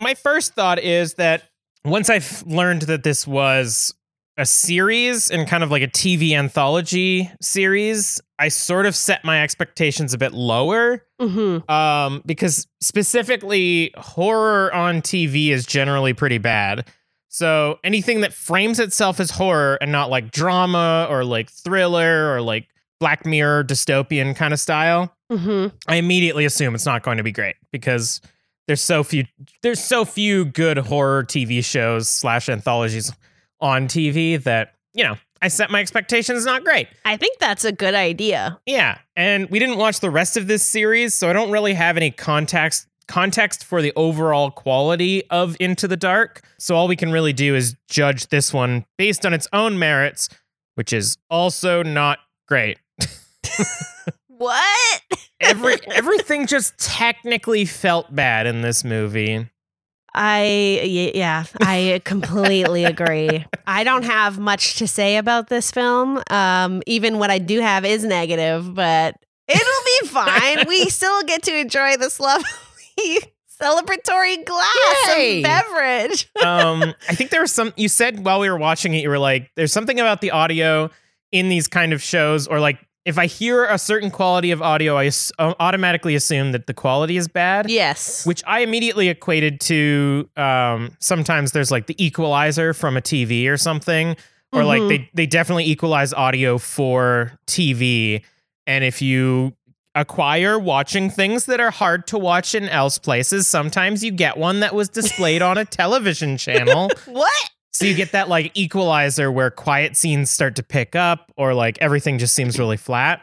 my 0.00 0.14
first 0.14 0.54
thought 0.54 0.78
is 0.78 1.12
that 1.16 1.42
once 1.84 2.08
I've 2.08 2.42
learned 2.46 2.82
that 2.82 3.02
this 3.02 3.26
was 3.26 3.92
a 4.38 4.46
series 4.46 5.30
and 5.30 5.46
kind 5.46 5.62
of 5.62 5.70
like 5.70 5.82
a 5.82 5.88
TV 5.88 6.32
anthology 6.32 7.30
series, 7.42 8.18
I 8.38 8.48
sort 8.48 8.86
of 8.86 8.96
set 8.96 9.26
my 9.26 9.42
expectations 9.42 10.14
a 10.14 10.18
bit 10.18 10.32
lower. 10.32 11.04
Mm-hmm. 11.20 11.70
Um, 11.70 12.22
because 12.24 12.66
specifically 12.80 13.92
horror 13.98 14.72
on 14.72 15.02
TV 15.02 15.50
is 15.50 15.66
generally 15.66 16.14
pretty 16.14 16.38
bad. 16.38 16.88
So 17.28 17.78
anything 17.84 18.22
that 18.22 18.32
frames 18.32 18.80
itself 18.80 19.20
as 19.20 19.30
horror 19.32 19.76
and 19.82 19.92
not 19.92 20.08
like 20.08 20.30
drama 20.30 21.08
or 21.10 21.24
like 21.24 21.50
thriller 21.50 22.32
or 22.32 22.40
like 22.40 22.68
Black 23.00 23.26
Mirror 23.26 23.64
dystopian 23.64 24.34
kind 24.34 24.52
of 24.52 24.60
style, 24.60 25.16
Mm-hmm. 25.30 25.76
I 25.88 25.96
immediately 25.96 26.44
assume 26.44 26.74
it's 26.74 26.86
not 26.86 27.02
going 27.02 27.16
to 27.16 27.24
be 27.24 27.32
great 27.32 27.56
because 27.72 28.20
there's 28.68 28.80
so 28.80 29.02
few 29.02 29.24
there's 29.62 29.82
so 29.82 30.04
few 30.04 30.44
good 30.44 30.78
horror 30.78 31.24
TV 31.24 31.64
shows 31.64 32.08
slash 32.08 32.48
anthologies 32.48 33.12
on 33.60 33.88
TV 33.88 34.42
that 34.44 34.74
you 34.94 35.02
know 35.02 35.16
I 35.42 35.48
set 35.48 35.70
my 35.70 35.80
expectations 35.80 36.44
not 36.44 36.64
great. 36.64 36.88
I 37.04 37.16
think 37.16 37.38
that's 37.38 37.64
a 37.64 37.72
good 37.72 37.94
idea. 37.94 38.58
Yeah, 38.66 38.98
and 39.16 39.50
we 39.50 39.58
didn't 39.58 39.78
watch 39.78 40.00
the 40.00 40.10
rest 40.10 40.36
of 40.36 40.46
this 40.46 40.64
series, 40.64 41.14
so 41.14 41.28
I 41.28 41.32
don't 41.32 41.50
really 41.50 41.74
have 41.74 41.96
any 41.96 42.10
context 42.10 42.86
context 43.08 43.64
for 43.64 43.82
the 43.82 43.92
overall 43.96 44.50
quality 44.50 45.28
of 45.30 45.56
Into 45.60 45.88
the 45.88 45.96
Dark. 45.96 46.42
So 46.58 46.76
all 46.76 46.88
we 46.88 46.96
can 46.96 47.10
really 47.12 47.32
do 47.32 47.54
is 47.54 47.74
judge 47.88 48.28
this 48.28 48.52
one 48.52 48.84
based 48.96 49.26
on 49.26 49.34
its 49.34 49.48
own 49.52 49.78
merits, 49.78 50.28
which 50.74 50.92
is 50.92 51.16
also 51.30 51.82
not 51.82 52.18
great. 52.48 52.78
What? 54.28 55.02
Every 55.40 55.76
everything 55.86 56.46
just 56.46 56.78
technically 56.78 57.66
felt 57.66 58.14
bad 58.14 58.46
in 58.46 58.62
this 58.62 58.84
movie. 58.84 59.48
I 60.14 61.12
yeah, 61.14 61.44
I 61.60 62.00
completely 62.04 62.84
agree. 62.84 63.44
I 63.66 63.84
don't 63.84 64.04
have 64.04 64.38
much 64.38 64.76
to 64.76 64.86
say 64.88 65.18
about 65.18 65.48
this 65.48 65.70
film. 65.70 66.22
Um, 66.30 66.82
even 66.86 67.18
what 67.18 67.30
I 67.30 67.38
do 67.38 67.60
have 67.60 67.84
is 67.84 68.02
negative, 68.02 68.74
but 68.74 69.14
it'll 69.46 69.84
be 70.00 70.08
fine. 70.08 70.66
we 70.66 70.84
still 70.88 71.22
get 71.24 71.42
to 71.42 71.54
enjoy 71.54 71.98
this 71.98 72.18
lovely 72.18 72.46
celebratory 73.60 74.42
glass 74.44 75.08
Yay. 75.16 75.38
of 75.38 75.42
beverage. 75.44 76.30
um, 76.42 76.82
I 77.08 77.14
think 77.14 77.28
there 77.30 77.42
was 77.42 77.52
some. 77.52 77.74
You 77.76 77.88
said 77.90 78.24
while 78.24 78.40
we 78.40 78.48
were 78.48 78.58
watching 78.58 78.94
it, 78.94 79.02
you 79.02 79.10
were 79.10 79.18
like, 79.18 79.50
"There's 79.54 79.72
something 79.72 80.00
about 80.00 80.22
the 80.22 80.30
audio 80.30 80.90
in 81.30 81.50
these 81.50 81.68
kind 81.68 81.92
of 81.92 82.02
shows, 82.02 82.46
or 82.46 82.58
like 82.58 82.78
if 83.06 83.18
I 83.18 83.24
hear 83.26 83.64
a 83.64 83.78
certain 83.78 84.10
quality 84.10 84.50
of 84.50 84.60
audio, 84.60 84.98
I 84.98 85.06
uh, 85.38 85.54
automatically 85.58 86.14
assume 86.14 86.52
that 86.52 86.66
the 86.66 86.74
quality 86.74 87.16
is 87.16 87.28
bad." 87.28 87.70
Yes. 87.70 88.26
Which 88.26 88.42
I 88.46 88.60
immediately 88.60 89.08
equated 89.08 89.60
to. 89.62 90.28
Um, 90.36 90.90
sometimes 91.00 91.52
there's 91.52 91.70
like 91.70 91.86
the 91.86 91.96
equalizer 92.04 92.74
from 92.74 92.96
a 92.98 93.00
TV 93.00 93.48
or 93.48 93.56
something, 93.56 94.16
or 94.52 94.64
like 94.64 94.82
Mhm. 94.82 94.88
they 94.88 95.10
they 95.14 95.26
definitely 95.26 95.64
equalize 95.64 96.12
audio 96.12 96.58
for 96.58 97.32
TV, 97.46 98.22
and 98.66 98.84
if 98.84 99.00
you 99.00 99.54
acquire 99.94 100.58
watching 100.58 101.08
things 101.08 101.46
that 101.46 101.58
are 101.58 101.70
hard 101.70 102.06
to 102.06 102.18
watch 102.18 102.54
in 102.54 102.68
else 102.68 102.98
places. 102.98 103.48
Sometimes 103.48 104.04
you 104.04 104.10
get 104.10 104.36
one 104.36 104.60
that 104.60 104.74
was 104.74 104.90
displayed 104.90 105.40
on 105.40 105.56
a 105.56 105.64
television 105.80 106.36
channel. 106.36 106.90
what? 107.06 107.50
So 107.78 107.84
you 107.84 107.94
get 107.94 108.12
that 108.12 108.28
like 108.28 108.52
equalizer 108.54 109.30
where 109.30 109.50
quiet 109.50 109.96
scenes 109.96 110.30
start 110.30 110.56
to 110.56 110.62
pick 110.62 110.96
up 110.96 111.32
or 111.36 111.54
like 111.54 111.78
everything 111.80 112.18
just 112.18 112.34
seems 112.34 112.58
really 112.58 112.76
flat. 112.76 113.22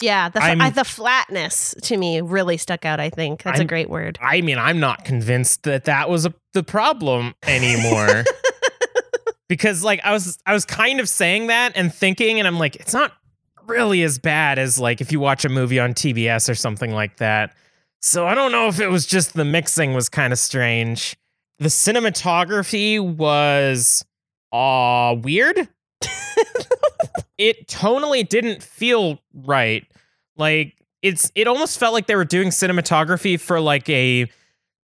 Yeah, 0.00 0.28
the, 0.28 0.72
the 0.74 0.84
flatness 0.84 1.74
to 1.82 1.96
me 1.96 2.20
really 2.20 2.56
stuck 2.56 2.84
out. 2.84 3.00
I 3.00 3.10
think 3.10 3.42
that's 3.42 3.58
a 3.58 3.62
I'm- 3.62 3.66
great 3.66 3.90
word. 3.90 4.18
I 4.22 4.40
mean, 4.42 4.58
I'm 4.58 4.78
not 4.78 5.04
convinced 5.04 5.64
that 5.64 5.86
that 5.86 6.08
was 6.08 6.24
a, 6.24 6.34
the 6.52 6.62
problem 6.62 7.34
anymore. 7.42 8.24
because 9.48 9.82
like 9.82 10.00
I 10.04 10.12
was 10.12 10.38
I 10.46 10.52
was 10.52 10.64
kind 10.64 11.00
of 11.00 11.08
saying 11.08 11.48
that 11.48 11.72
and 11.74 11.92
thinking 11.92 12.38
and 12.38 12.46
I'm 12.46 12.58
like 12.58 12.76
it's 12.76 12.92
not 12.92 13.12
really 13.66 14.02
as 14.02 14.18
bad 14.18 14.58
as 14.58 14.78
like 14.78 15.00
if 15.00 15.10
you 15.10 15.20
watch 15.20 15.44
a 15.44 15.48
movie 15.48 15.80
on 15.80 15.94
TBS 15.94 16.48
or 16.48 16.54
something 16.54 16.92
like 16.92 17.16
that. 17.16 17.54
So 18.00 18.26
I 18.26 18.34
don't 18.34 18.52
know 18.52 18.68
if 18.68 18.78
it 18.80 18.88
was 18.88 19.06
just 19.06 19.34
the 19.34 19.44
mixing 19.44 19.94
was 19.94 20.08
kind 20.08 20.32
of 20.32 20.38
strange. 20.38 21.16
The 21.58 21.68
cinematography 21.68 23.00
was 23.00 24.04
uh 24.52 25.16
weird. 25.20 25.68
it 27.38 27.66
tonally 27.66 28.28
didn't 28.28 28.62
feel 28.62 29.18
right. 29.34 29.86
Like 30.36 30.74
it's 31.02 31.30
it 31.34 31.46
almost 31.46 31.78
felt 31.78 31.92
like 31.94 32.06
they 32.06 32.16
were 32.16 32.24
doing 32.24 32.48
cinematography 32.48 33.38
for 33.40 33.60
like 33.60 33.88
a 33.88 34.28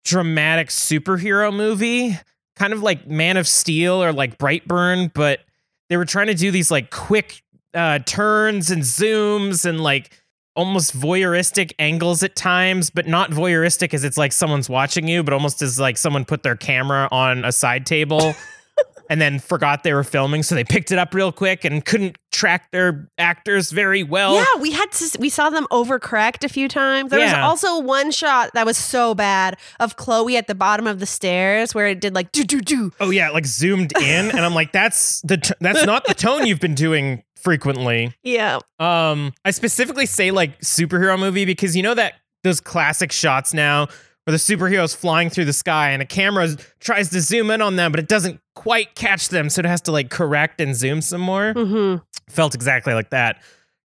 dramatic 0.04 0.70
superhero 0.70 1.54
movie, 1.56 2.18
kind 2.56 2.74
of 2.74 2.82
like 2.82 3.08
Man 3.08 3.38
of 3.38 3.48
Steel 3.48 4.04
or 4.04 4.14
like 4.14 4.38
Brightburn, 4.38 5.14
but 5.14 5.42
they 5.90 5.98
were 5.98 6.06
trying 6.06 6.28
to 6.28 6.34
do 6.34 6.52
these 6.52 6.72
like 6.72 6.90
quick 6.90 7.44
uh, 7.74 8.00
turns 8.00 8.72
and 8.72 8.82
zooms 8.82 9.66
and 9.66 9.82
like 9.82 10.21
almost 10.56 10.96
voyeuristic 10.98 11.72
angles 11.80 12.24
at 12.24 12.36
times, 12.36 12.90
but 12.90 13.08
not 13.08 13.32
voyeuristic 13.32 13.94
as 13.94 14.04
it's 14.04 14.18
like 14.18 14.32
someone's 14.34 14.70
watching 14.70 15.08
you, 15.08 15.24
but 15.24 15.34
almost 15.34 15.62
as 15.62 15.80
like 15.80 15.98
someone 15.98 16.26
put 16.26 16.44
their 16.44 16.56
camera 16.56 17.08
on 17.12 17.46
a 17.46 17.52
side 17.52 17.86
table 17.86 18.34
and 19.10 19.20
then 19.22 19.40
forgot 19.40 19.84
they 19.84 19.94
were 19.94 20.04
filming, 20.04 20.44
so 20.44 20.56
they 20.56 20.64
picked 20.64 20.92
it 20.92 20.98
up 20.98 21.14
real 21.14 21.32
quick 21.32 21.64
and 21.66 21.84
couldn't 21.86 22.18
track 22.32 22.72
their 22.72 23.10
actors 23.18 23.72
very 23.72 24.04
well. 24.04 24.36
Yeah, 24.36 24.62
we 24.62 24.72
had 24.72 24.90
to. 24.94 25.18
We 25.20 25.30
saw 25.30 25.50
them 25.50 25.68
overcorrect 25.72 26.44
a 26.46 26.50
few 26.50 26.68
times. 26.68 27.12
There 27.12 27.20
Yeah. 27.20 27.46
was 27.48 27.50
also 27.64 27.82
one 27.82 28.12
shot 28.12 28.52
that 28.54 28.66
was 28.66 28.78
so 28.78 29.14
bad 29.14 29.58
of 29.82 29.98
Chloe 29.98 30.38
at 30.38 30.48
the 30.48 30.56
bottom 30.56 30.88
of 30.88 31.00
the 31.00 31.06
stairs 31.06 31.76
where 31.76 31.88
it 31.88 32.00
did 32.00 32.16
like 32.16 32.32
do 32.32 32.44
do 32.46 32.62
do. 32.62 32.92
Oh 33.02 33.10
yeah, 33.10 33.30
like 33.30 33.46
zoomed 33.46 33.92
in, 34.02 34.32
and 34.32 34.40
I'm 34.40 34.54
like, 34.54 34.72
that's 34.72 35.22
the 35.22 35.38
t- 35.38 35.54
that's 35.60 35.86
not 35.86 36.06
the 36.06 36.14
tone 36.14 36.46
you've 36.48 36.62
been 36.62 36.76
doing 36.76 37.24
frequently. 37.44 38.14
Yeah, 38.24 38.60
Um, 38.80 39.34
I 39.46 39.52
specifically 39.52 40.06
say 40.06 40.32
like 40.32 40.60
superhero 40.62 41.20
movie 41.20 41.46
because 41.46 41.76
you 41.76 41.84
know 41.84 41.94
that 41.94 42.14
those 42.44 42.60
classic 42.60 43.12
shots 43.12 43.54
now 43.54 43.88
where 44.26 44.32
the 44.32 44.38
superheroes 44.38 44.96
flying 44.96 45.30
through 45.30 45.46
the 45.46 45.54
sky 45.54 45.92
and 45.92 46.02
a 46.02 46.06
camera 46.06 46.48
tries 46.80 47.10
to 47.10 47.22
zoom 47.22 47.50
in 47.52 47.62
on 47.62 47.76
them, 47.76 47.92
but 47.92 48.00
it 48.00 48.08
doesn't 48.08 48.40
quite 48.56 48.94
catch 48.96 49.30
them, 49.30 49.50
so 49.50 49.60
it 49.60 49.66
has 49.66 49.82
to 49.82 49.92
like 49.92 50.10
correct 50.10 50.62
and 50.62 50.76
zoom 50.76 51.02
some 51.02 51.22
more. 51.22 51.54
Mm-hmm. 51.54 52.04
Felt 52.30 52.54
exactly 52.56 52.94
like 52.94 53.10
that 53.10 53.42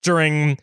during 0.04 0.58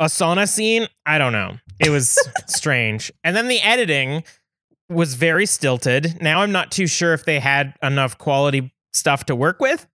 a 0.00 0.06
sauna 0.06 0.48
scene. 0.48 0.86
I 1.06 1.18
don't 1.18 1.32
know. 1.32 1.56
It 1.80 1.90
was 1.90 2.18
strange, 2.46 3.12
and 3.22 3.36
then 3.36 3.48
the 3.48 3.60
editing 3.60 4.24
was 4.88 5.14
very 5.14 5.46
stilted. 5.46 6.20
Now 6.22 6.40
I'm 6.42 6.52
not 6.52 6.70
too 6.70 6.86
sure 6.86 7.14
if 7.14 7.24
they 7.24 7.40
had 7.40 7.74
enough 7.82 8.16
quality 8.18 8.72
stuff 8.92 9.24
to 9.26 9.34
work 9.36 9.60
with, 9.60 9.86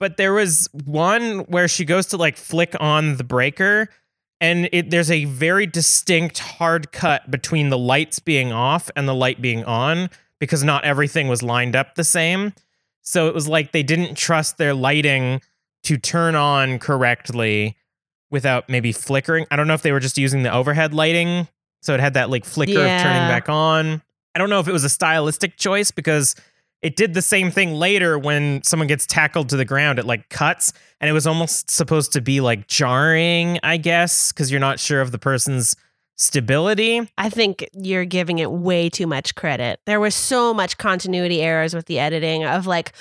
but 0.00 0.16
there 0.16 0.32
was 0.32 0.68
one 0.84 1.40
where 1.40 1.68
she 1.68 1.84
goes 1.84 2.06
to 2.06 2.16
like 2.16 2.36
flick 2.36 2.74
on 2.80 3.16
the 3.16 3.24
breaker 3.24 3.88
and 4.40 4.68
it, 4.72 4.90
there's 4.90 5.10
a 5.10 5.24
very 5.24 5.66
distinct 5.66 6.38
hard 6.38 6.92
cut 6.92 7.30
between 7.30 7.70
the 7.70 7.78
lights 7.78 8.18
being 8.18 8.52
off 8.52 8.90
and 8.94 9.08
the 9.08 9.14
light 9.14 9.42
being 9.42 9.64
on 9.64 10.10
because 10.38 10.62
not 10.62 10.84
everything 10.84 11.26
was 11.26 11.42
lined 11.42 11.74
up 11.74 11.96
the 11.96 12.04
same. 12.04 12.52
So 13.02 13.26
it 13.26 13.34
was 13.34 13.48
like 13.48 13.72
they 13.72 13.82
didn't 13.82 14.16
trust 14.16 14.58
their 14.58 14.74
lighting 14.74 15.40
to 15.84 15.96
turn 15.96 16.34
on 16.34 16.78
correctly 16.78 17.76
without 18.30 18.68
maybe 18.68 18.92
flickering. 18.92 19.46
I 19.50 19.56
don't 19.56 19.66
know 19.66 19.74
if 19.74 19.82
they 19.82 19.92
were 19.92 20.00
just 20.00 20.18
using 20.18 20.42
the 20.42 20.52
overhead 20.52 20.94
lighting. 20.94 21.48
So 21.82 21.94
it 21.94 22.00
had 22.00 22.14
that 22.14 22.30
like 22.30 22.44
flicker 22.44 22.78
of 22.78 23.02
turning 23.02 23.28
back 23.28 23.48
on. 23.48 24.02
I 24.34 24.38
don't 24.38 24.50
know 24.50 24.60
if 24.60 24.68
it 24.68 24.72
was 24.72 24.84
a 24.84 24.88
stylistic 24.88 25.56
choice 25.56 25.90
because 25.90 26.36
it 26.82 26.96
did 26.96 27.14
the 27.14 27.22
same 27.22 27.50
thing 27.50 27.72
later 27.72 28.18
when 28.18 28.62
someone 28.62 28.86
gets 28.86 29.06
tackled 29.06 29.48
to 29.48 29.56
the 29.56 29.64
ground. 29.64 29.98
It 29.98 30.04
like 30.04 30.28
cuts 30.28 30.72
and 31.00 31.10
it 31.10 31.12
was 31.12 31.26
almost 31.26 31.70
supposed 31.70 32.12
to 32.12 32.20
be 32.20 32.40
like 32.40 32.68
jarring, 32.68 33.58
I 33.62 33.76
guess, 33.76 34.32
because 34.32 34.50
you're 34.50 34.60
not 34.60 34.78
sure 34.78 35.00
of 35.00 35.10
the 35.10 35.18
person's 35.18 35.74
stability. 36.16 37.08
I 37.16 37.30
think 37.30 37.68
you're 37.72 38.04
giving 38.04 38.38
it 38.38 38.50
way 38.50 38.90
too 38.90 39.06
much 39.06 39.34
credit. 39.34 39.80
There 39.86 40.00
was 40.00 40.14
so 40.14 40.52
much 40.52 40.78
continuity 40.78 41.42
errors 41.42 41.74
with 41.74 41.86
the 41.86 41.98
editing 41.98 42.44
of 42.44 42.66
like 42.66 42.92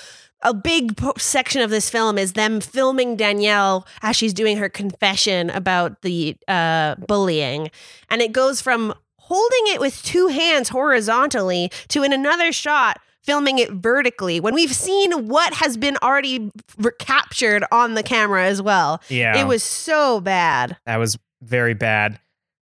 a 0.43 0.53
big 0.53 0.97
po- 0.97 1.13
section 1.17 1.61
of 1.61 1.71
this 1.71 1.89
film 1.89 2.17
is 2.17 2.33
them 2.33 2.61
filming 2.61 3.15
Danielle 3.15 3.87
as 4.03 4.15
she's 4.15 4.33
doing 4.33 4.57
her 4.57 4.69
confession 4.69 5.49
about 5.49 6.03
the 6.03 6.37
uh, 6.47 6.95
bullying. 6.95 7.71
And 8.09 8.21
it 8.21 8.31
goes 8.31 8.61
from 8.61 8.93
holding 9.17 9.73
it 9.73 9.79
with 9.79 10.01
two 10.03 10.27
hands 10.27 10.69
horizontally 10.69 11.71
to 11.89 12.03
in 12.03 12.13
another 12.13 12.51
shot 12.51 12.99
filming 13.27 13.59
it 13.59 13.69
vertically 13.69 14.39
when 14.39 14.55
we've 14.55 14.73
seen 14.73 15.27
what 15.27 15.53
has 15.53 15.75
been 15.75 15.97
already 16.01 16.49
captured 16.97 17.63
on 17.71 17.93
the 17.93 18.01
camera 18.01 18.45
as 18.45 18.61
well. 18.61 19.01
Yeah. 19.09 19.37
It 19.39 19.45
was 19.45 19.61
so 19.61 20.21
bad. 20.21 20.77
That 20.85 20.97
was 20.97 21.17
very 21.43 21.73
bad. 21.73 22.19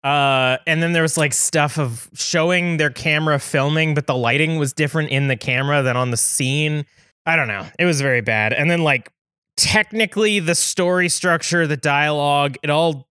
Uh, 0.05 0.59
and 0.67 0.83
then 0.83 0.93
there 0.93 1.03
was 1.03 1.17
like 1.17 1.33
stuff 1.33 1.79
of 1.79 2.11
showing 2.13 2.77
their 2.77 2.91
camera 2.91 3.39
filming, 3.39 3.95
but 3.95 4.07
the 4.07 4.15
lighting 4.15 4.59
was 4.59 4.73
different 4.75 5.11
in 5.11 5.29
the 5.29 5.37
camera 5.37 5.83
than 5.83 5.97
on 5.97 6.11
the 6.11 6.17
scene. 6.19 6.85
I 7.25 7.35
don't 7.37 7.49
know. 7.49 7.67
It 7.79 7.87
was 7.87 8.01
very 8.03 8.21
bad. 8.21 8.53
And 8.53 8.71
then 8.71 8.83
like 8.85 9.11
technically 9.57 10.39
the 10.39 10.55
story 10.55 11.09
structure, 11.09 11.67
the 11.67 11.77
dialogue, 11.79 12.57
it 12.63 12.69
all 12.69 13.09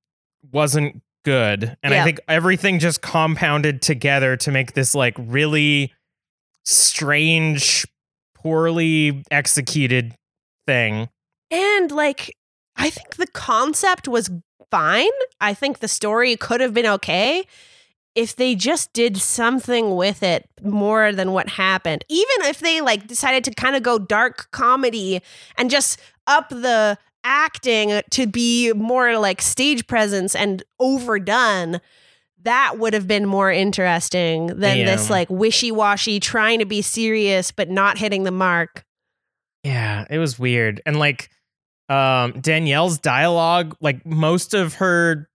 wasn't 0.51 1.01
good. 1.23 1.75
And 1.81 1.93
Yeah. 1.93 2.01
I 2.01 2.03
think 2.03 2.19
everything 2.27 2.77
just 2.77 3.01
compounded 3.01 3.81
together 3.81 4.35
to 4.37 4.51
make 4.51 4.73
this 4.73 4.93
like 4.93 5.15
really 5.17 5.93
strange, 6.65 7.85
poorly 8.35 9.23
executed 9.31 10.15
thing. 10.65 11.09
And 11.49 11.91
like, 11.91 12.35
I 12.75 12.89
think 12.89 13.15
the 13.15 13.27
concept 13.27 14.07
was 14.07 14.29
fine. 14.69 15.09
I 15.39 15.53
think 15.53 15.79
the 15.79 15.87
story 15.87 16.35
could 16.37 16.61
have 16.61 16.73
been 16.73 16.85
okay 16.85 17.45
if 18.15 18.35
they 18.35 18.55
just 18.55 18.91
did 18.93 19.17
something 19.17 19.95
with 19.95 20.21
it 20.23 20.49
more 20.61 21.11
than 21.13 21.31
what 21.31 21.49
happened. 21.49 22.03
Even 22.09 22.45
if 22.45 22.59
they 22.59 22.81
like 22.81 23.07
decided 23.07 23.43
to 23.45 23.53
kind 23.53 23.75
of 23.75 23.83
go 23.83 23.99
dark 23.99 24.49
comedy 24.51 25.21
and 25.57 25.69
just 25.69 25.99
up 26.27 26.49
the 26.49 26.97
acting 27.23 28.01
to 28.09 28.27
be 28.27 28.73
more 28.73 29.17
like 29.17 29.41
stage 29.41 29.87
presence 29.87 30.35
and 30.35 30.63
overdone. 30.79 31.79
That 32.43 32.79
would 32.79 32.93
have 32.93 33.07
been 33.07 33.25
more 33.25 33.51
interesting 33.51 34.47
than 34.47 34.85
this 34.85 35.09
like 35.09 35.29
wishy-washy 35.29 36.19
trying 36.19 36.59
to 36.59 36.65
be 36.65 36.81
serious 36.81 37.51
but 37.51 37.69
not 37.69 37.97
hitting 37.97 38.23
the 38.23 38.31
mark. 38.31 38.83
Yeah, 39.63 40.05
it 40.09 40.17
was 40.17 40.39
weird. 40.39 40.81
And 40.85 40.97
like 40.97 41.29
um 41.89 42.39
Danielle's 42.41 42.97
dialogue, 42.97 43.75
like 43.79 44.05
most 44.05 44.53
of 44.53 44.75
her 44.75 45.29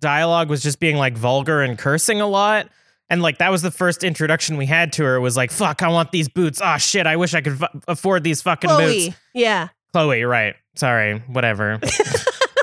dialogue 0.00 0.48
was 0.48 0.62
just 0.62 0.80
being 0.80 0.96
like 0.96 1.16
vulgar 1.16 1.62
and 1.62 1.78
cursing 1.78 2.20
a 2.20 2.26
lot. 2.26 2.68
And 3.08 3.22
like 3.22 3.38
that 3.38 3.50
was 3.50 3.62
the 3.62 3.70
first 3.70 4.02
introduction 4.02 4.56
we 4.56 4.66
had 4.66 4.92
to 4.94 5.04
her 5.04 5.20
was 5.20 5.36
like, 5.36 5.50
fuck, 5.50 5.82
I 5.82 5.88
want 5.88 6.10
these 6.10 6.28
boots. 6.28 6.60
Oh 6.62 6.78
shit, 6.78 7.06
I 7.06 7.16
wish 7.16 7.34
I 7.34 7.40
could 7.40 7.60
afford 7.86 8.24
these 8.24 8.42
fucking 8.42 8.70
Chloe. 8.70 9.06
boots. 9.06 9.16
Yeah. 9.34 9.68
Chloe, 9.92 10.22
right. 10.22 10.54
Sorry, 10.76 11.18
whatever. 11.26 11.80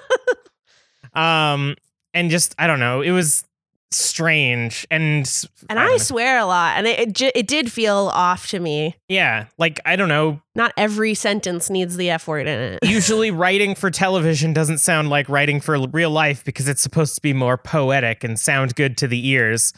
um, 1.14 1.76
and 2.14 2.30
just 2.32 2.56
I 2.58 2.68
don't 2.68 2.80
know, 2.80 3.02
it 3.02 3.12
was 3.12 3.44
strange 3.92 4.86
and 4.92 5.30
And 5.70 5.80
I 5.80 5.94
I, 5.94 5.98
swear 5.98 6.38
a 6.40 6.46
lot, 6.46 6.78
and 6.78 6.88
it 6.88 7.22
it, 7.22 7.32
it 7.36 7.48
did 7.48 7.72
feel 7.72 8.12
off 8.14 8.48
to 8.50 8.60
me. 8.60 8.96
yeah, 9.08 9.48
like 9.58 9.80
I 9.86 9.96
don't 9.96 10.10
know. 10.10 10.42
Not 10.56 10.74
every 10.78 11.14
sentence 11.14 11.70
needs 11.70 11.98
the 11.98 12.10
F 12.10 12.28
word 12.28 12.48
in 12.48 12.60
it. 12.74 12.80
Usually, 12.84 13.32
writing 13.32 13.76
for 13.76 13.90
television 13.90 14.54
doesn't 14.54 14.80
sound 14.80 15.10
like 15.10 15.30
writing 15.30 15.62
for 15.62 15.80
real 15.88 16.12
life 16.12 16.44
because 16.44 16.68
it's 16.68 16.82
supposed 16.82 17.16
to 17.16 17.22
be 17.22 17.34
more 17.34 17.58
poetic 17.58 18.24
and 18.24 18.40
sound 18.40 18.76
good 18.76 18.98
to 18.98 19.08
the 19.08 19.28
ears. 19.28 19.74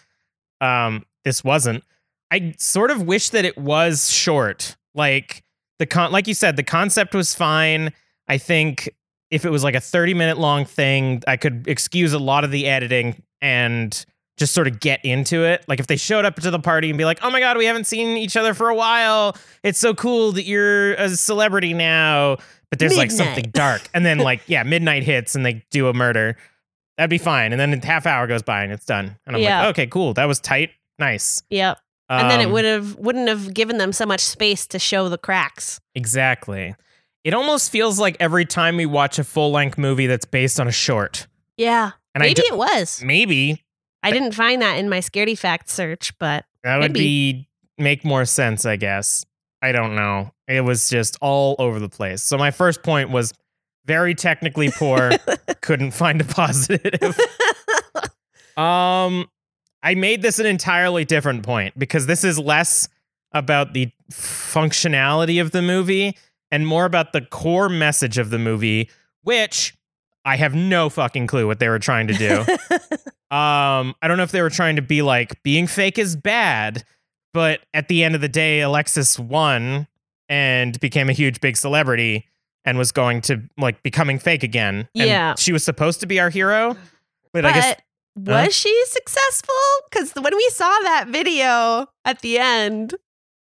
Um, 0.62 1.06
this 1.24 1.44
wasn't. 1.44 1.84
I 2.32 2.54
sort 2.58 2.92
of 2.92 3.04
wish 3.04 3.30
that 3.30 3.46
it 3.46 3.58
was 3.58 4.12
short. 4.12 4.76
Like 4.94 5.44
the 5.80 5.86
con, 5.86 6.12
like 6.12 6.28
you 6.28 6.34
said, 6.34 6.56
the 6.56 6.64
concept 6.64 7.14
was 7.14 7.34
fine. 7.34 7.94
I 8.28 8.38
think 8.38 8.90
if 9.32 9.46
it 9.46 9.50
was 9.50 9.64
like 9.64 9.76
a 9.76 9.80
30 9.82 10.14
minute 10.14 10.38
long 10.38 10.66
thing, 10.66 11.24
I 11.28 11.38
could 11.38 11.68
excuse 11.68 12.14
a 12.14 12.20
lot 12.20 12.44
of 12.44 12.52
the 12.52 12.68
editing 12.68 13.22
and 13.42 14.06
just 14.38 14.54
sort 14.54 14.68
of 14.68 14.80
get 14.80 15.04
into 15.04 15.44
it. 15.44 15.66
Like 15.68 15.80
if 15.80 15.88
they 15.88 15.98
showed 15.98 16.24
up 16.26 16.36
to 16.38 16.50
the 16.52 16.60
party 16.60 16.90
and 16.90 16.98
be 16.98 17.06
like, 17.06 17.20
"Oh 17.22 17.30
my 17.30 17.40
god, 17.40 17.58
we 17.58 17.66
haven't 17.66 17.86
seen 17.88 18.16
each 18.18 18.38
other 18.38 18.54
for 18.54 18.70
a 18.70 18.76
while. 18.76 19.36
It's 19.64 19.80
so 19.80 19.94
cool 19.94 20.32
that 20.34 20.44
you're 20.46 20.94
a 20.94 21.10
celebrity 21.10 21.74
now." 21.74 22.38
But 22.70 22.78
there's 22.80 22.96
like 22.98 23.10
something 23.12 23.46
dark, 23.52 23.90
and 23.94 24.06
then 24.06 24.20
like 24.20 24.42
yeah, 24.48 24.64
midnight 24.64 25.04
hits 25.04 25.36
and 25.36 25.46
they 25.46 25.66
do 25.72 25.88
a 25.88 25.94
murder. 25.94 26.38
That'd 26.98 27.10
be 27.10 27.18
fine. 27.18 27.52
And 27.54 27.60
then 27.60 27.74
a 27.74 27.86
half 27.86 28.06
hour 28.06 28.28
goes 28.28 28.44
by 28.44 28.62
and 28.64 28.74
it's 28.74 28.86
done. 28.86 29.16
And 29.26 29.36
I'm 29.38 29.42
Yeah. 29.42 29.60
like, 29.62 29.70
okay, 29.70 29.88
cool. 29.88 30.14
That 30.16 30.26
was 30.26 30.40
tight. 30.42 30.72
Nice. 31.00 31.42
Yep. 31.50 31.78
And 32.10 32.30
then 32.30 32.42
it 32.42 32.46
Um, 32.48 32.52
would 32.52 32.66
have 32.66 32.96
wouldn't 32.98 33.28
have 33.30 33.54
given 33.54 33.78
them 33.78 33.94
so 33.94 34.06
much 34.06 34.20
space 34.20 34.68
to 34.68 34.80
show 34.80 35.08
the 35.10 35.18
cracks. 35.18 35.80
Exactly. 35.96 36.76
It 37.24 37.34
almost 37.34 37.72
feels 37.72 38.00
like 38.00 38.18
every 38.20 38.46
time 38.46 38.78
we 38.78 38.86
watch 38.86 39.18
a 39.20 39.24
full 39.24 39.52
length 39.52 39.78
movie 39.78 40.08
that's 40.08 40.26
based 40.26 40.60
on 40.60 40.68
a 40.68 40.72
short. 40.72 41.28
Yeah. 41.58 41.92
And 42.22 42.28
Maybe 42.30 42.42
it 42.42 42.58
was. 42.58 43.04
Maybe 43.04 43.64
I 44.04 44.12
didn't 44.12 44.34
find 44.34 44.62
that 44.62 44.78
in 44.78 44.90
my 44.90 45.00
scaredy 45.00 45.38
fact 45.38 45.70
search, 45.70 46.18
but 46.20 46.46
that 46.64 46.78
would 46.78 46.94
Maybe. 46.94 47.00
be 47.34 47.48
make 47.78 48.04
more 48.06 48.26
sense, 48.26 48.66
I 48.66 48.76
guess. 48.76 49.26
I 49.62 49.72
don't 49.72 49.96
know. 49.96 50.32
It 50.48 50.62
was 50.62 50.90
just 50.90 51.18
all 51.22 51.56
over 51.60 51.80
the 51.80 51.90
place. 51.90 52.24
So 52.24 52.38
my 52.38 52.52
first 52.52 52.82
point 52.82 53.10
was 53.10 53.34
very 53.86 54.16
technically 54.16 54.72
poor. 54.72 55.12
couldn't 55.62 55.92
find 55.92 56.22
a 56.22 56.26
positive. 56.26 57.18
Um, 58.58 59.30
I 59.82 59.96
made 59.96 60.22
this 60.22 60.38
an 60.40 60.46
entirely 60.46 61.06
different 61.06 61.44
point 61.44 61.80
because 61.80 62.08
this 62.08 62.26
is 62.26 62.38
less 62.38 62.90
about 63.32 63.72
the 63.74 63.90
functionality 64.12 65.42
of 65.42 65.52
the 65.52 65.62
movie 65.62 66.18
and 66.52 66.68
more 66.68 66.84
about 66.84 67.14
the 67.14 67.22
core 67.22 67.70
message 67.70 68.18
of 68.18 68.32
the 68.32 68.40
movie, 68.40 68.90
which 69.24 69.76
I 70.30 70.36
have 70.38 70.54
no 70.54 70.90
fucking 70.90 71.26
clue 71.26 71.48
what 71.48 71.58
they 71.58 71.70
were 71.70 71.80
trying 71.80 72.06
to 72.06 72.14
do. 72.14 72.42
um, 73.36 73.96
I 74.00 74.08
don't 74.08 74.18
know 74.18 74.24
if 74.24 74.32
they 74.32 74.44
were 74.44 74.52
trying 74.52 74.76
to 74.76 74.84
be 74.84 75.02
like 75.02 75.42
being 75.42 75.66
fake 75.66 75.98
is 75.98 76.16
bad, 76.16 76.84
but 77.34 77.62
at 77.74 77.88
the 77.88 78.04
end 78.04 78.14
of 78.14 78.22
the 78.22 78.30
day, 78.30 78.62
Alexis 78.62 79.18
won 79.18 79.88
and 80.30 80.80
became 80.80 81.10
a 81.10 81.14
huge 81.14 81.42
big 81.42 81.58
celebrity 81.58 82.28
and 82.64 82.78
was 82.78 82.92
going 82.92 83.22
to 83.22 83.42
like 83.58 83.82
becoming 83.82 84.20
fake 84.20 84.44
again. 84.44 84.88
And 84.96 85.10
Yeah. 85.10 85.34
she 85.36 85.52
was 85.52 85.64
supposed 85.64 86.00
to 86.02 86.06
be 86.06 86.20
our 86.20 86.30
hero, 86.30 86.78
but, 87.34 87.44
I 87.44 87.54
guess 87.54 87.76
But 88.16 88.46
was 88.46 88.56
she 88.56 88.84
successful? 88.86 89.56
Because 89.90 90.14
when 90.14 90.36
we 90.36 90.50
saw 90.52 90.70
that 90.84 91.06
video 91.08 91.88
at 92.06 92.22
the 92.22 92.38
end, 92.38 92.94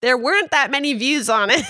there 0.00 0.16
weren't 0.16 0.52
that 0.52 0.70
many 0.70 0.94
views 0.94 1.28
on 1.28 1.50
it. 1.50 1.64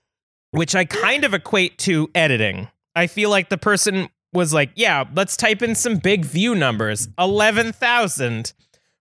which 0.50 0.74
I 0.74 0.84
kind 0.84 1.24
of 1.24 1.32
equate 1.32 1.78
to 1.78 2.10
editing. 2.14 2.68
I 2.94 3.06
feel 3.06 3.30
like 3.30 3.48
the 3.48 3.56
person 3.56 4.10
was 4.32 4.52
like, 4.54 4.70
yeah, 4.74 5.04
let's 5.14 5.36
type 5.36 5.62
in 5.62 5.74
some 5.74 5.96
big 5.96 6.24
view 6.24 6.54
numbers 6.54 7.08
11,000 7.18 8.52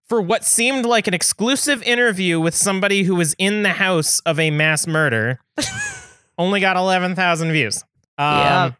for 0.07 0.21
what 0.21 0.43
seemed 0.43 0.85
like 0.85 1.07
an 1.07 1.13
exclusive 1.13 1.83
interview 1.83 2.39
with 2.39 2.55
somebody 2.55 3.03
who 3.03 3.15
was 3.15 3.35
in 3.37 3.61
the 3.63 3.69
house 3.73 4.19
of 4.21 4.39
a 4.39 4.49
mass 4.49 4.87
murder. 4.87 5.39
Only 6.37 6.59
got 6.59 6.77
11,000 6.77 7.51
views. 7.51 7.83
Um, 8.17 8.37
Yeah. 8.39 8.71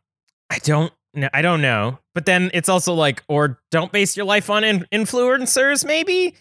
I 0.50 0.58
don't 0.64 0.92
know. 1.14 1.30
I 1.34 1.42
don't 1.44 1.62
know. 1.62 2.00
But 2.16 2.26
then 2.26 2.50
it's 2.54 2.70
also 2.70 2.94
like, 2.96 3.24
or 3.28 3.60
don't 3.70 3.92
base 3.92 4.18
your 4.18 4.26
life 4.26 4.50
on 4.50 4.64
in- 4.64 4.88
influencers, 4.92 5.86
maybe? 5.86 6.34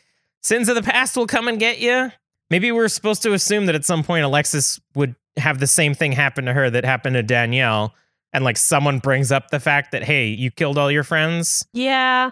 Sins 0.43 0.69
of 0.71 0.75
the 0.77 0.83
past 0.83 1.17
will 1.17 1.27
come 1.27 1.49
and 1.49 1.59
get 1.59 1.79
you. 1.81 2.11
Maybe 2.51 2.73
we're 2.73 2.89
supposed 2.89 3.23
to 3.25 3.35
assume 3.35 3.67
that 3.67 3.75
at 3.75 3.85
some 3.85 4.03
point 4.03 4.25
Alexis 4.25 4.81
would 4.95 5.15
have 5.37 5.59
the 5.59 5.67
same 5.67 5.93
thing 5.93 6.13
happen 6.13 6.47
to 6.47 6.55
her 6.55 6.71
that 6.71 6.85
happened 6.87 7.15
to 7.15 7.23
Danielle. 7.23 7.93
And 8.33 8.45
like 8.45 8.57
someone 8.57 8.99
brings 8.99 9.33
up 9.33 9.51
the 9.51 9.61
fact 9.61 9.93
that, 9.93 10.03
hey, 10.03 10.27
you 10.27 10.51
killed 10.51 10.79
all 10.79 10.91
your 10.91 11.05
friends. 11.05 11.67
yeah. 11.73 12.31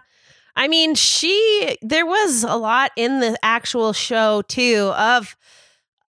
I 0.59 0.68
mean, 0.68 0.94
she, 0.94 1.76
there 1.82 2.06
was 2.06 2.42
a 2.42 2.56
lot 2.56 2.90
in 2.96 3.20
the 3.20 3.37
actual 3.42 3.92
show 3.92 4.40
too 4.48 4.90
of 4.96 5.37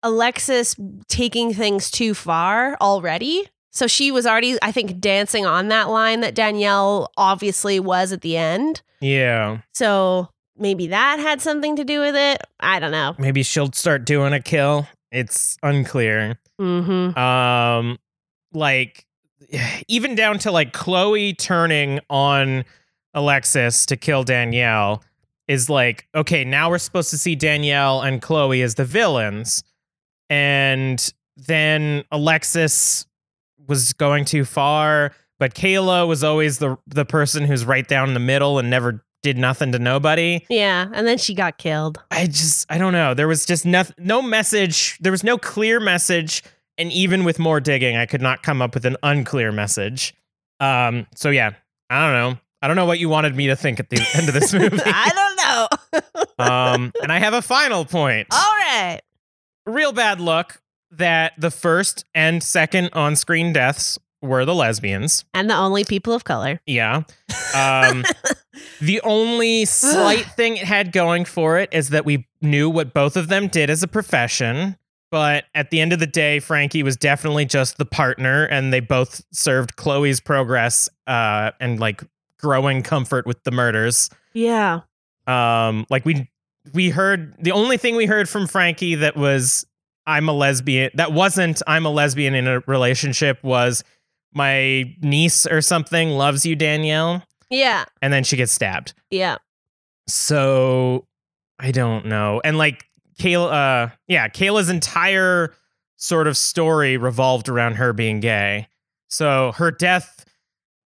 Alexis 0.04 0.74
taking 1.10 1.54
things 1.54 1.92
too 1.92 2.14
far 2.14 2.78
already. 2.80 3.50
So 3.72 3.88
she 3.88 4.10
was 4.10 4.26
already, 4.26 4.58
I 4.62 4.72
think, 4.72 5.00
dancing 5.02 5.46
on 5.46 5.68
that 5.68 5.90
line 5.90 6.22
that 6.22 6.34
Danielle 6.34 7.12
obviously 7.18 7.80
was 7.82 8.14
at 8.14 8.22
the 8.22 8.38
end. 8.38 8.82
Yeah. 9.02 9.60
So 9.74 10.30
maybe 10.58 10.88
that 10.88 11.20
had 11.20 11.42
something 11.42 11.76
to 11.76 11.84
do 11.84 12.00
with 12.00 12.16
it. 12.16 12.42
I 12.62 12.80
don't 12.80 12.92
know. 12.92 13.16
Maybe 13.20 13.44
she'll 13.44 13.74
start 13.74 14.06
doing 14.06 14.32
a 14.32 14.40
kill. 14.42 14.88
It's 15.12 15.58
unclear. 15.62 16.40
Mm-hmm. 16.60 17.20
um 17.20 18.00
like 18.54 19.06
even 19.88 20.16
down 20.16 20.40
to 20.40 20.52
like 20.52 20.74
chloe 20.74 21.34
turning 21.34 22.00
on 22.10 22.66
alexis 23.14 23.86
to 23.86 23.98
kill 23.98 24.24
danielle 24.24 25.04
is 25.48 25.70
like 25.70 26.08
okay 26.14 26.44
now 26.44 26.70
we're 26.70 26.78
supposed 26.78 27.10
to 27.10 27.18
see 27.18 27.36
danielle 27.36 28.02
and 28.02 28.22
chloe 28.22 28.62
as 28.62 28.76
the 28.76 28.86
villains 28.86 29.64
and 30.30 31.14
then 31.36 32.04
alexis 32.12 33.06
was 33.68 33.94
going 33.94 34.26
too 34.26 34.46
far 34.46 35.14
but 35.40 35.54
kayla 35.54 36.08
was 36.08 36.24
always 36.24 36.60
the 36.60 36.78
the 36.88 37.06
person 37.06 37.46
who's 37.46 37.66
right 37.66 37.88
down 37.88 38.14
the 38.14 38.20
middle 38.20 38.60
and 38.60 38.70
never 38.70 39.04
did 39.24 39.38
nothing 39.38 39.72
to 39.72 39.80
nobody 39.80 40.46
Yeah. 40.48 40.88
And 40.94 41.08
then 41.08 41.18
she 41.18 41.34
got 41.34 41.58
killed. 41.58 42.00
I 42.12 42.28
just 42.28 42.72
I 42.72 42.78
don't 42.78 42.94
know. 42.94 43.14
There 43.16 43.28
was 43.28 43.46
just 43.46 43.66
no 43.66 43.84
no 43.98 44.22
message. 44.22 44.98
There 45.00 45.12
was 45.12 45.24
no 45.24 45.38
clear 45.40 45.80
message, 45.80 46.44
and 46.78 46.92
even 46.92 47.24
with 47.24 47.40
more 47.40 47.60
digging, 47.60 47.98
I 47.98 48.06
could 48.06 48.22
not 48.22 48.44
come 48.44 48.62
up 48.62 48.74
with 48.74 48.86
an 48.86 48.98
unclear 49.04 49.52
message. 49.52 50.14
Um. 50.60 51.08
So 51.16 51.30
yeah, 51.30 51.52
I 51.90 52.06
don't 52.06 52.14
know. 52.14 52.40
I 52.62 52.68
don't 52.68 52.76
know 52.76 52.86
what 52.86 53.00
you 53.00 53.10
wanted 53.10 53.36
me 53.36 53.48
to 53.48 53.56
think 53.56 53.80
at 53.80 53.90
the 53.90 54.06
end 54.16 54.28
of 54.28 54.34
this 54.34 54.54
movie. 54.54 54.80
I 54.84 55.10
don't 55.14 56.10
know. 56.40 56.46
um. 56.46 56.92
And 57.02 57.12
I 57.12 57.20
have 57.20 57.34
a 57.34 57.42
final 57.42 57.86
point. 57.86 58.28
All 58.32 58.40
right. 58.40 59.02
Real 59.66 59.92
bad 59.92 60.20
luck 60.20 60.62
that 60.92 61.34
the 61.38 61.52
first 61.52 62.06
and 62.16 62.42
second 62.42 62.90
on-screen 62.94 63.52
deaths 63.52 64.00
were 64.22 64.46
the 64.46 64.56
lesbians. 64.56 65.26
And 65.34 65.50
the 65.50 65.56
only 65.56 65.84
people 65.84 66.14
of 66.14 66.24
color. 66.24 66.60
Yeah. 66.66 67.04
Um, 67.56 68.04
the 68.82 69.02
only 69.04 69.66
slight 69.66 70.26
thing 70.36 70.58
it 70.58 70.64
had 70.64 70.92
going 70.92 71.26
for 71.26 71.58
it 71.58 71.70
is 71.72 71.90
that 71.90 72.06
we 72.06 72.28
knew 72.42 72.70
what 72.70 72.94
both 72.94 73.18
of 73.18 73.28
them 73.28 73.48
did 73.48 73.70
as 73.70 73.84
a 73.84 73.88
profession. 73.88 74.78
But 75.10 75.46
at 75.56 75.70
the 75.70 75.80
end 75.80 75.94
of 75.94 76.00
the 76.00 76.08
day, 76.08 76.40
Frankie 76.40 76.84
was 76.84 76.98
definitely 76.98 77.46
just 77.46 77.78
the 77.78 77.86
partner, 77.86 78.44
and 78.46 78.74
they 78.74 78.82
both 78.82 79.22
served 79.32 79.76
Chloe's 79.78 80.20
progress 80.20 80.90
uh, 81.08 81.52
and 81.60 81.80
like 81.80 82.04
growing 82.40 82.84
comfort 82.84 83.26
with 83.26 83.42
the 83.44 83.52
murders. 83.52 84.10
Yeah. 84.34 84.82
Um, 85.28 85.86
like 85.90 86.06
we 86.06 86.30
we 86.74 86.90
heard 86.90 87.36
the 87.40 87.52
only 87.54 87.78
thing 87.78 87.96
we 87.96 88.06
heard 88.06 88.28
from 88.28 88.48
Frankie 88.48 88.96
that 88.96 89.16
was 89.16 89.66
I'm 90.06 90.28
a 90.30 90.34
lesbian 90.34 90.92
that 90.96 91.14
wasn't 91.14 91.62
I'm 91.68 91.86
a 91.86 91.90
lesbian 91.90 92.34
in 92.36 92.46
a 92.48 92.60
relationship 92.68 93.42
was 93.44 93.84
my 94.34 94.94
niece 95.02 95.46
or 95.46 95.62
something 95.62 96.10
loves 96.12 96.46
you 96.46 96.56
Danielle 96.56 97.24
Yeah. 97.50 97.86
and 98.02 98.12
then 98.14 98.24
she 98.26 98.36
gets 98.36 98.52
stabbed. 98.52 98.94
Yeah. 99.10 99.38
So 100.08 101.06
I 101.60 101.72
don't 101.72 102.06
know. 102.06 102.42
And 102.44 102.58
like 102.58 102.86
Kayla 103.20 103.52
uh 103.52 103.90
yeah, 104.08 104.28
Kayla's 104.28 104.70
entire 104.70 105.54
sort 105.96 106.28
of 106.28 106.38
story 106.38 106.98
revolved 106.98 107.50
around 107.50 107.76
her 107.76 107.94
being 107.94 108.20
gay. 108.20 108.68
So 109.10 109.52
her 109.54 109.72
death 109.72 110.26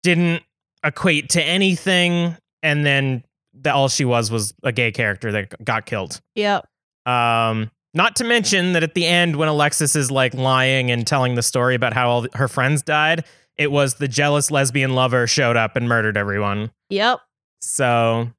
didn't 0.02 0.42
equate 0.84 1.28
to 1.30 1.42
anything 1.42 2.36
and 2.62 2.86
then 2.86 3.24
the, 3.52 3.72
all 3.72 3.88
she 3.88 4.04
was 4.04 4.30
was 4.30 4.54
a 4.62 4.72
gay 4.72 4.92
character 4.92 5.32
that 5.32 5.64
got 5.64 5.86
killed. 5.86 6.20
Yep. 6.34 6.66
Um 7.06 7.70
not 7.92 8.14
to 8.16 8.24
mention 8.24 8.72
that 8.74 8.84
at 8.84 8.94
the 8.94 9.04
end 9.04 9.34
when 9.34 9.48
Alexis 9.48 9.96
is 9.96 10.10
like 10.12 10.32
lying 10.32 10.90
and 10.92 11.06
telling 11.06 11.34
the 11.34 11.42
story 11.42 11.74
about 11.74 11.92
how 11.92 12.08
all 12.08 12.26
her 12.34 12.46
friends 12.46 12.82
died, 12.82 13.24
it 13.56 13.72
was 13.72 13.94
the 13.94 14.06
jealous 14.06 14.50
lesbian 14.50 14.94
lover 14.94 15.26
showed 15.26 15.56
up 15.56 15.74
and 15.74 15.88
murdered 15.88 16.16
everyone. 16.16 16.70
Yep. 16.88 17.18
So 17.60 18.30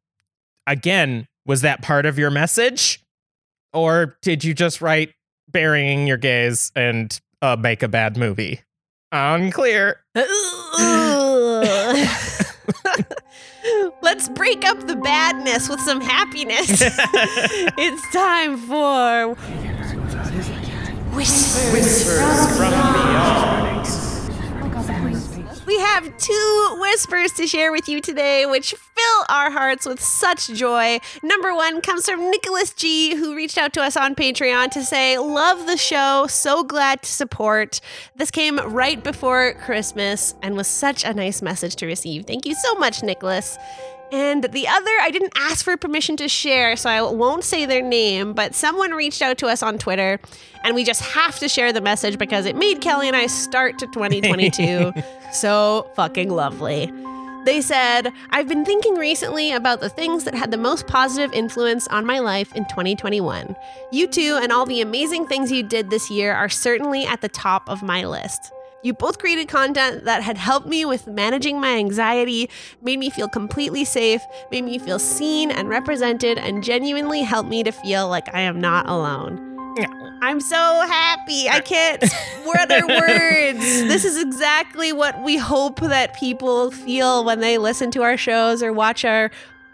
again, 0.66 1.28
Was 1.46 1.62
that 1.62 1.82
part 1.82 2.06
of 2.06 2.18
your 2.18 2.32
message? 2.32 3.04
Or 3.74 4.18
did 4.22 4.44
you 4.44 4.54
just 4.54 4.82
write 4.82 5.14
burying 5.50 6.08
your 6.08 6.18
gays 6.18 6.72
and 6.76 7.18
uh, 7.42 7.56
make 7.60 7.84
a 7.84 7.88
bad 7.88 8.18
movie? 8.18 8.62
Unclear. 9.12 10.02
Let's 14.02 14.30
break 14.30 14.66
up 14.66 14.88
the 14.88 14.96
badness 14.96 15.70
with 15.70 15.80
some 15.82 16.02
happiness. 16.02 16.68
it's 16.82 18.14
time 18.14 18.58
for 18.58 19.36
Whispers 21.16 22.58
from 22.58 22.72
Beyond. 22.72 23.81
We 25.72 25.80
have 25.80 26.18
two 26.18 26.78
whispers 26.82 27.32
to 27.38 27.48
share 27.48 27.72
with 27.72 27.88
you 27.88 28.02
today, 28.02 28.46
which 28.46 28.74
fill 28.74 29.26
our 29.30 29.50
hearts 29.50 29.86
with 29.86 30.02
such 30.02 30.50
joy. 30.50 31.00
Number 31.24 31.56
one 31.56 31.80
comes 31.80 32.10
from 32.10 32.30
Nicholas 32.30 32.74
G, 32.74 33.16
who 33.16 33.38
reached 33.38 33.58
out 33.58 33.72
to 33.76 33.82
us 33.82 33.96
on 33.96 34.14
Patreon 34.14 34.72
to 34.72 34.84
say, 34.84 35.18
Love 35.18 35.68
the 35.68 35.78
show, 35.78 36.28
so 36.28 36.66
glad 36.66 37.04
to 37.04 37.10
support. 37.10 37.80
This 38.18 38.32
came 38.32 38.58
right 38.58 39.02
before 39.02 39.54
Christmas 39.64 40.36
and 40.42 40.58
was 40.58 40.68
such 40.68 41.06
a 41.06 41.14
nice 41.14 41.42
message 41.42 41.78
to 41.78 41.86
receive. 41.86 42.26
Thank 42.26 42.46
you 42.46 42.54
so 42.54 42.76
much, 42.76 43.02
Nicholas. 43.02 43.58
And 44.12 44.44
the 44.44 44.68
other, 44.68 44.92
I 45.02 45.10
didn't 45.10 45.34
ask 45.38 45.64
for 45.64 45.78
permission 45.78 46.18
to 46.18 46.28
share, 46.28 46.76
so 46.76 46.90
I 46.90 47.02
won't 47.02 47.46
say 47.46 47.66
their 47.66 47.82
name, 47.82 48.34
but 48.34 48.54
someone 48.54 48.92
reached 48.92 49.22
out 49.22 49.38
to 49.38 49.48
us 49.48 49.64
on 49.64 49.78
Twitter, 49.78 50.20
and 50.66 50.76
we 50.76 50.84
just 50.84 51.02
have 51.02 51.40
to 51.40 51.48
share 51.48 51.72
the 51.72 51.80
message 51.80 52.18
because 52.18 52.46
it 52.46 52.58
made 52.58 52.82
Kelly 52.82 53.08
and 53.08 53.16
I 53.16 53.28
start 53.28 53.80
to 53.80 53.88
2022 53.88 54.92
so 55.32 55.90
fucking 55.96 56.30
lovely. 56.30 56.92
They 57.46 57.62
said, 57.62 58.12
I've 58.30 58.48
been 58.48 58.66
thinking 58.66 58.96
recently 58.96 59.52
about 59.52 59.80
the 59.80 59.90
things 59.90 60.26
that 60.26 60.36
had 60.36 60.52
the 60.52 60.58
most 60.58 60.86
positive 60.86 61.34
influence 61.34 61.88
on 61.88 62.06
my 62.06 62.20
life 62.20 62.54
in 62.56 62.66
2021. 62.66 63.56
You 63.92 64.08
two 64.08 64.38
and 64.40 64.52
all 64.52 64.66
the 64.66 64.82
amazing 64.82 65.26
things 65.26 65.52
you 65.52 65.64
did 65.64 65.90
this 65.90 66.12
year 66.12 66.34
are 66.34 66.50
certainly 66.50 67.06
at 67.06 67.22
the 67.22 67.30
top 67.30 67.68
of 67.68 67.82
my 67.82 68.06
list. 68.06 68.52
You 68.84 68.94
both 68.94 69.20
created 69.20 69.48
content 69.48 70.06
that 70.06 70.24
had 70.24 70.38
helped 70.38 70.68
me 70.68 70.86
with 70.86 71.08
managing 71.08 71.60
my 71.60 71.76
anxiety, 71.76 72.50
made 72.82 72.98
me 73.00 73.10
feel 73.10 73.28
completely 73.28 73.86
safe, 73.86 74.22
made 74.52 74.64
me 74.64 74.80
feel 74.80 75.00
seen 75.00 75.52
and 75.52 75.70
represented, 75.70 76.38
and 76.38 76.64
genuinely 76.64 77.22
helped 77.22 77.50
me 77.50 77.64
to 77.64 77.72
feel 77.72 78.08
like 78.08 78.34
I 78.34 78.42
am 78.42 78.60
not 78.60 78.90
alone. 78.90 79.52
I'm 80.24 80.40
so 80.40 80.56
happy. 80.56 81.50
I 81.50 81.62
can't. 81.62 82.04
Are 82.04 82.88
words? 82.88 83.60
This 83.60 84.06
is 84.06 84.22
exactly 84.22 84.94
what 84.94 85.24
we 85.24 85.38
hope 85.38 85.80
that 85.80 86.14
people 86.16 86.70
feel 86.70 87.26
when 87.26 87.40
they 87.40 87.58
listen 87.58 87.90
to 87.92 88.04
our 88.04 88.18
shows 88.18 88.62
or 88.62 88.72
watch 88.72 89.04
our 89.04 89.32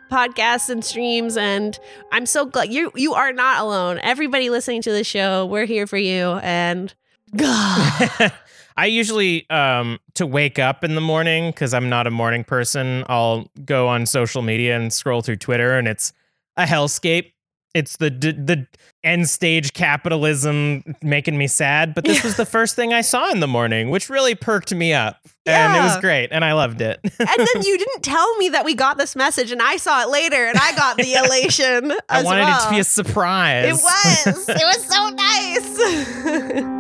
podcasts 0.10 0.70
and 0.70 0.86
streams. 0.86 1.36
And 1.36 1.78
I'm 2.14 2.26
so 2.26 2.46
glad 2.46 2.72
you 2.72 2.92
you 2.96 3.14
are 3.14 3.34
not 3.34 3.62
alone. 3.62 4.00
Everybody 4.02 4.50
listening 4.50 4.82
to 4.84 4.92
the 4.92 5.04
show, 5.04 5.46
we're 5.46 5.66
here 5.66 5.86
for 5.86 5.98
you. 5.98 6.40
And 6.42 6.94
God. 7.36 8.32
I 8.78 8.86
usually 8.86 9.50
um 9.50 10.00
to 10.14 10.26
wake 10.26 10.60
up 10.60 10.84
in 10.84 10.96
the 10.96 11.02
morning 11.02 11.50
because 11.52 11.74
I'm 11.74 11.90
not 11.90 12.08
a 12.08 12.12
morning 12.12 12.44
person. 12.44 13.04
I'll 13.10 13.50
go 13.66 13.88
on 13.88 14.06
social 14.06 14.42
media 14.42 14.76
and 14.78 14.94
scroll 14.94 15.22
through 15.22 15.38
Twitter, 15.38 15.78
and 15.78 15.88
it's 15.88 16.14
a 16.56 16.64
hellscape. 16.66 17.32
It's 17.74 17.98
the 17.98 18.10
d- 18.10 18.32
the 18.32 18.66
end 19.04 19.30
stage 19.30 19.74
capitalism 19.74 20.84
making 21.04 21.38
me 21.38 21.48
sad. 21.48 21.94
But 21.94 22.06
this 22.06 22.24
was 22.24 22.36
the 22.36 22.46
first 22.46 22.76
thing 22.76 22.94
I 22.94 23.02
saw 23.02 23.30
in 23.32 23.40
the 23.40 23.48
morning, 23.48 23.90
which 23.90 24.10
really 24.10 24.34
perked 24.36 24.74
me 24.74 24.94
up, 24.94 25.20
and 25.46 25.76
it 25.76 25.82
was 25.82 25.98
great, 25.98 26.30
and 26.32 26.44
I 26.46 26.54
loved 26.54 26.82
it. 26.82 27.00
and 27.04 27.28
then 27.28 27.62
you 27.64 27.78
didn't 27.84 28.02
tell 28.04 28.36
me 28.38 28.50
that 28.50 28.66
we 28.66 28.74
got 28.74 28.98
this 28.98 29.16
message, 29.16 29.52
and 29.52 29.62
I 29.62 29.78
saw 29.78 30.02
it 30.04 30.10
later, 30.10 30.46
and 30.46 30.58
I 30.58 30.76
got 30.76 30.98
the 30.98 31.14
elation. 31.26 31.94
I 32.10 32.24
wanted 32.24 32.42
well. 32.44 32.60
it 32.62 32.64
to 32.66 32.70
be 32.72 32.80
a 32.80 32.84
surprise. 32.84 33.66
It 33.66 33.84
was. 33.84 34.50
It 34.50 34.64
was 34.64 34.86
so 34.86 35.10
nice. 36.64 36.77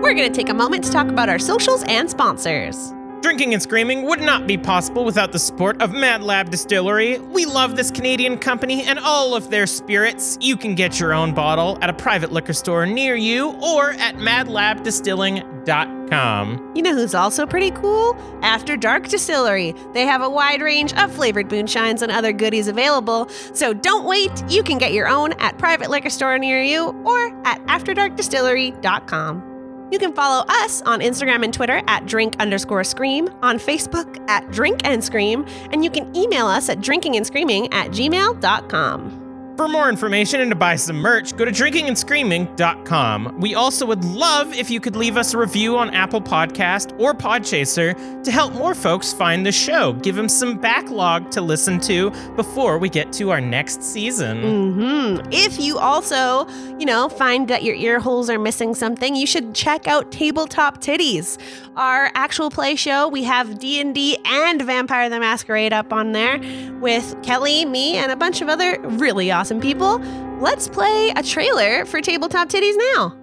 We're 0.00 0.14
going 0.14 0.32
to 0.32 0.36
take 0.36 0.48
a 0.48 0.54
moment 0.54 0.84
to 0.84 0.92
talk 0.92 1.08
about 1.08 1.28
our 1.28 1.38
socials 1.38 1.84
and 1.88 2.08
sponsors. 2.08 2.94
Drinking 3.20 3.52
and 3.52 3.60
Screaming 3.60 4.04
would 4.04 4.20
not 4.20 4.46
be 4.46 4.56
possible 4.56 5.04
without 5.04 5.32
the 5.32 5.40
support 5.40 5.82
of 5.82 5.92
Mad 5.92 6.22
Lab 6.22 6.50
Distillery. 6.50 7.18
We 7.18 7.46
love 7.46 7.74
this 7.74 7.90
Canadian 7.90 8.38
company 8.38 8.84
and 8.84 8.96
all 9.00 9.34
of 9.34 9.50
their 9.50 9.66
spirits. 9.66 10.38
You 10.40 10.56
can 10.56 10.76
get 10.76 11.00
your 11.00 11.12
own 11.12 11.34
bottle 11.34 11.78
at 11.82 11.90
a 11.90 11.92
private 11.92 12.30
liquor 12.30 12.52
store 12.52 12.86
near 12.86 13.16
you 13.16 13.50
or 13.60 13.90
at 13.94 14.14
madlabdistilling.com. 14.14 16.72
You 16.76 16.82
know 16.82 16.94
who's 16.94 17.14
also 17.14 17.44
pretty 17.44 17.72
cool? 17.72 18.16
After 18.42 18.76
Dark 18.76 19.08
Distillery. 19.08 19.74
They 19.94 20.06
have 20.06 20.22
a 20.22 20.30
wide 20.30 20.62
range 20.62 20.94
of 20.94 21.12
flavored 21.12 21.48
moonshines 21.48 22.02
and 22.02 22.12
other 22.12 22.32
goodies 22.32 22.68
available. 22.68 23.28
So 23.52 23.74
don't 23.74 24.04
wait. 24.04 24.30
You 24.48 24.62
can 24.62 24.78
get 24.78 24.92
your 24.92 25.08
own 25.08 25.32
at 25.34 25.58
private 25.58 25.90
liquor 25.90 26.10
store 26.10 26.38
near 26.38 26.62
you 26.62 26.90
or 27.04 27.36
at 27.44 27.60
afterdarkdistillery.com. 27.66 29.57
You 29.90 29.98
can 29.98 30.12
follow 30.12 30.44
us 30.48 30.82
on 30.82 31.00
Instagram 31.00 31.44
and 31.44 31.52
Twitter 31.52 31.82
at 31.86 32.06
drink 32.06 32.36
underscore 32.38 32.84
scream, 32.84 33.28
on 33.42 33.58
Facebook 33.58 34.18
at 34.28 34.50
drink 34.50 34.80
and 34.84 35.02
scream, 35.02 35.46
and 35.72 35.82
you 35.82 35.90
can 35.90 36.14
email 36.16 36.46
us 36.46 36.68
at 36.68 36.78
drinkingandscreaming 36.78 37.72
at 37.72 37.90
gmail.com. 37.90 39.17
For 39.58 39.66
more 39.66 39.88
information 39.88 40.40
and 40.40 40.52
to 40.52 40.54
buy 40.54 40.76
some 40.76 40.94
merch, 40.94 41.36
go 41.36 41.44
to 41.44 41.50
drinkingandscreaming.com. 41.50 43.40
We 43.40 43.56
also 43.56 43.86
would 43.86 44.04
love 44.04 44.54
if 44.54 44.70
you 44.70 44.78
could 44.78 44.94
leave 44.94 45.16
us 45.16 45.34
a 45.34 45.38
review 45.38 45.76
on 45.76 45.90
Apple 45.90 46.20
Podcast 46.20 46.96
or 47.00 47.12
Podchaser 47.12 48.22
to 48.22 48.30
help 48.30 48.52
more 48.52 48.72
folks 48.72 49.12
find 49.12 49.44
the 49.44 49.50
show. 49.50 49.94
Give 49.94 50.14
them 50.14 50.28
some 50.28 50.58
backlog 50.58 51.32
to 51.32 51.40
listen 51.40 51.80
to 51.80 52.10
before 52.36 52.78
we 52.78 52.88
get 52.88 53.12
to 53.14 53.30
our 53.32 53.40
next 53.40 53.82
season. 53.82 54.42
hmm 54.76 55.28
If 55.32 55.58
you 55.58 55.76
also, 55.76 56.46
you 56.78 56.86
know, 56.86 57.08
find 57.08 57.48
that 57.48 57.64
your 57.64 57.74
ear 57.74 57.98
holes 57.98 58.30
are 58.30 58.38
missing 58.38 58.76
something, 58.76 59.16
you 59.16 59.26
should 59.26 59.56
check 59.56 59.88
out 59.88 60.12
Tabletop 60.12 60.80
Titties, 60.80 61.36
our 61.74 62.12
actual 62.14 62.48
play 62.50 62.76
show. 62.76 63.08
We 63.08 63.24
have 63.24 63.58
D 63.58 63.80
and 63.80 63.92
D 63.92 64.18
and 64.24 64.62
Vampire 64.62 65.10
the 65.10 65.18
Masquerade 65.18 65.72
up 65.72 65.92
on 65.92 66.12
there 66.12 66.38
with 66.80 67.20
Kelly, 67.24 67.64
me, 67.64 67.96
and 67.96 68.12
a 68.12 68.16
bunch 68.16 68.40
of 68.40 68.48
other 68.48 68.78
really 68.82 69.32
awesome 69.32 69.47
people. 69.56 69.98
Let's 70.40 70.68
play 70.68 71.10
a 71.16 71.22
trailer 71.22 71.84
for 71.86 72.00
Tabletop 72.00 72.48
Titties 72.48 72.76
now. 72.94 73.16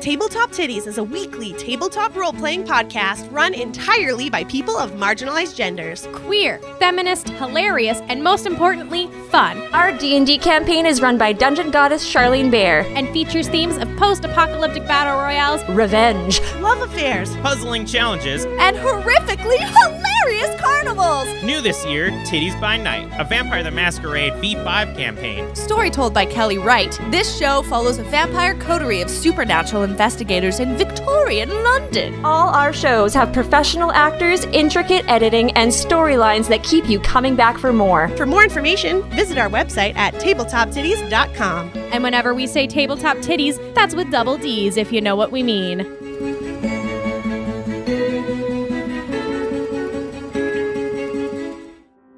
Tabletop 0.00 0.52
Titties 0.52 0.86
is 0.86 0.96
a 0.96 1.04
weekly 1.04 1.52
tabletop 1.54 2.14
role 2.16 2.32
playing 2.32 2.64
podcast 2.64 3.30
run 3.30 3.52
entirely 3.52 4.30
by 4.30 4.44
people 4.44 4.76
of 4.76 4.92
marginalized 4.92 5.54
genders. 5.56 6.06
queer, 6.12 6.60
feminist, 6.78 7.28
hilarious, 7.30 8.00
and 8.08 8.22
most 8.22 8.46
importantly, 8.46 9.08
fun, 9.30 9.58
Our 9.74 9.92
D&D 9.98 10.38
campaign 10.38 10.86
is 10.86 11.02
run 11.02 11.18
by 11.18 11.32
dungeon 11.32 11.70
goddess 11.70 12.10
Charlene 12.10 12.50
Bear. 12.50 12.86
and 12.96 13.08
features 13.10 13.48
themes 13.48 13.76
of 13.76 13.87
post-apocalyptic 13.98 14.86
battle 14.86 15.18
royales 15.20 15.62
Revenge. 15.68 16.40
Love 16.60 16.80
affairs, 16.82 17.34
Puzzling 17.38 17.84
challenges. 17.84 18.44
and 18.44 18.76
horrifically 18.76 19.58
hilarious 19.58 20.60
carnivals. 20.60 21.26
New 21.42 21.60
this 21.60 21.84
year, 21.84 22.10
Titties 22.24 22.58
by 22.60 22.76
Night, 22.76 23.10
a 23.18 23.24
Vampire 23.24 23.62
the 23.62 23.70
Masquerade 23.70 24.32
V5 24.34 24.96
campaign. 24.96 25.54
Story 25.54 25.90
told 25.90 26.14
by 26.14 26.24
Kelly 26.24 26.58
Wright. 26.58 26.98
This 27.10 27.36
show 27.38 27.62
follows 27.62 27.98
a 27.98 28.04
vampire 28.04 28.54
coterie 28.54 29.00
of 29.00 29.10
supernatural 29.10 29.82
investigators 29.82 30.60
in 30.60 30.76
Victorian 30.76 31.48
London. 31.64 32.24
All 32.24 32.48
our 32.48 32.72
shows 32.72 33.14
have 33.14 33.32
professional 33.32 33.90
actors, 33.92 34.44
intricate 34.46 35.08
editing, 35.08 35.50
and 35.52 35.70
storylines 35.70 36.48
that 36.48 36.62
keep 36.62 36.88
you 36.88 37.00
coming 37.00 37.34
back 37.34 37.58
for 37.58 37.72
more. 37.72 38.08
For 38.16 38.26
more 38.26 38.44
information, 38.44 39.02
visit 39.10 39.38
our 39.38 39.48
website 39.48 39.96
at 39.96 40.14
tabletoptitties.com. 40.14 41.77
And 41.92 42.02
whenever 42.02 42.34
we 42.34 42.46
say 42.46 42.66
tabletop 42.66 43.16
titties, 43.18 43.56
that's 43.74 43.94
with 43.94 44.10
double 44.10 44.36
D's 44.36 44.76
if 44.76 44.92
you 44.92 45.00
know 45.00 45.16
what 45.16 45.32
we 45.32 45.42
mean. 45.42 45.86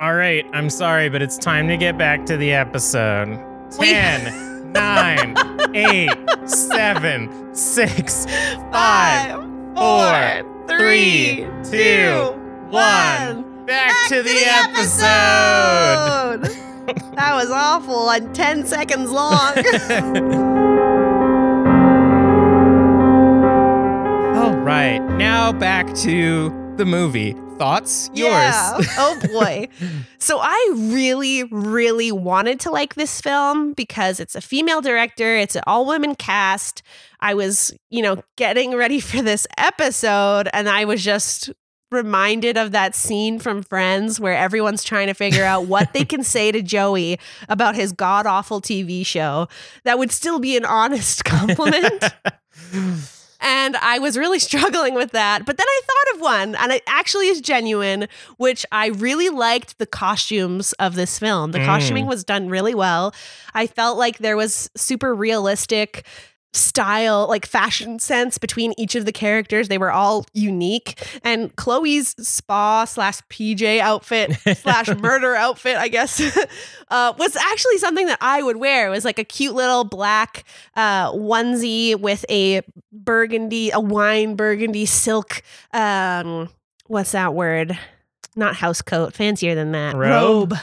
All 0.00 0.14
right, 0.14 0.46
I'm 0.54 0.70
sorry, 0.70 1.10
but 1.10 1.20
it's 1.20 1.36
time 1.36 1.68
to 1.68 1.76
get 1.76 1.98
back 1.98 2.24
to 2.26 2.36
the 2.36 2.52
episode. 2.52 3.38
We- 3.78 3.90
10, 3.92 4.72
9, 4.72 5.36
8, 5.76 6.10
7, 6.44 7.54
6, 7.54 8.26
5, 8.72 9.76
four, 9.76 10.66
three, 10.66 11.46
two, 11.62 12.32
one. 12.70 13.64
Back, 13.66 13.94
to, 14.08 14.22
the, 14.24 14.42
episode. 14.44 16.48
That 17.14 17.34
was 17.34 17.50
awful 17.50 18.10
and 18.10 18.34
10 18.34 18.66
seconds 18.66 19.10
long. 19.10 19.54
All 24.36 24.54
right, 24.56 24.98
now 25.16 25.52
back 25.52 25.92
to 25.96 26.50
the 26.76 26.84
movie. 26.86 27.34
Thoughts? 27.58 28.08
Yeah. 28.14 28.76
Yours. 28.78 28.86
oh 28.98 29.20
boy. 29.32 29.68
So 30.18 30.38
I 30.40 30.70
really, 30.74 31.44
really 31.44 32.10
wanted 32.10 32.58
to 32.60 32.70
like 32.70 32.94
this 32.94 33.20
film 33.20 33.74
because 33.74 34.18
it's 34.18 34.34
a 34.34 34.40
female 34.40 34.80
director, 34.80 35.36
it's 35.36 35.56
an 35.56 35.62
all 35.66 35.84
women 35.84 36.14
cast. 36.14 36.82
I 37.20 37.34
was, 37.34 37.70
you 37.90 38.00
know, 38.00 38.22
getting 38.36 38.74
ready 38.74 38.98
for 38.98 39.20
this 39.20 39.46
episode 39.58 40.48
and 40.54 40.70
I 40.70 40.86
was 40.86 41.04
just 41.04 41.50
reminded 41.92 42.56
of 42.56 42.72
that 42.72 42.94
scene 42.94 43.38
from 43.38 43.62
Friends 43.62 44.20
where 44.20 44.36
everyone's 44.36 44.84
trying 44.84 45.08
to 45.08 45.14
figure 45.14 45.44
out 45.44 45.66
what 45.66 45.92
they 45.92 46.04
can 46.04 46.22
say 46.22 46.52
to 46.52 46.62
Joey 46.62 47.18
about 47.48 47.74
his 47.74 47.92
god 47.92 48.26
awful 48.26 48.60
TV 48.60 49.04
show 49.04 49.48
that 49.84 49.98
would 49.98 50.12
still 50.12 50.38
be 50.38 50.56
an 50.56 50.64
honest 50.64 51.24
compliment. 51.24 52.04
And 53.42 53.74
I 53.76 53.98
was 53.98 54.18
really 54.18 54.38
struggling 54.38 54.94
with 54.94 55.12
that. 55.12 55.46
But 55.46 55.56
then 55.56 55.66
I 55.66 55.80
thought 55.86 56.14
of 56.14 56.20
one, 56.20 56.54
and 56.56 56.72
it 56.72 56.82
actually 56.86 57.28
is 57.28 57.40
genuine, 57.40 58.06
which 58.36 58.66
I 58.70 58.88
really 58.88 59.30
liked 59.30 59.78
the 59.78 59.86
costumes 59.86 60.74
of 60.74 60.94
this 60.94 61.18
film. 61.18 61.52
The 61.52 61.60
Mm. 61.60 61.64
costuming 61.66 62.06
was 62.06 62.22
done 62.22 62.50
really 62.50 62.74
well. 62.74 63.14
I 63.54 63.66
felt 63.66 63.96
like 63.96 64.18
there 64.18 64.36
was 64.36 64.70
super 64.76 65.14
realistic 65.14 66.04
style, 66.52 67.26
like 67.28 67.46
fashion 67.46 67.98
sense 67.98 68.38
between 68.38 68.72
each 68.76 68.94
of 68.94 69.04
the 69.04 69.12
characters. 69.12 69.68
They 69.68 69.78
were 69.78 69.92
all 69.92 70.26
unique. 70.32 71.00
And 71.22 71.54
Chloe's 71.56 72.14
spa 72.26 72.84
slash 72.84 73.20
PJ 73.30 73.78
outfit 73.80 74.36
slash 74.58 74.88
murder 74.96 75.34
outfit, 75.34 75.76
I 75.76 75.88
guess, 75.88 76.20
uh, 76.88 77.12
was 77.18 77.36
actually 77.36 77.78
something 77.78 78.06
that 78.06 78.18
I 78.20 78.42
would 78.42 78.56
wear. 78.56 78.88
It 78.88 78.90
was 78.90 79.04
like 79.04 79.18
a 79.18 79.24
cute 79.24 79.54
little 79.54 79.84
black 79.84 80.44
uh, 80.76 81.12
onesie 81.12 81.98
with 81.98 82.24
a 82.28 82.62
burgundy, 82.92 83.70
a 83.70 83.80
wine 83.80 84.34
burgundy 84.34 84.86
silk. 84.86 85.42
Um, 85.72 86.48
what's 86.86 87.12
that 87.12 87.34
word? 87.34 87.78
Not 88.36 88.56
house 88.56 88.82
coat, 88.82 89.14
fancier 89.14 89.54
than 89.54 89.72
that. 89.72 89.96
Robe? 89.96 90.54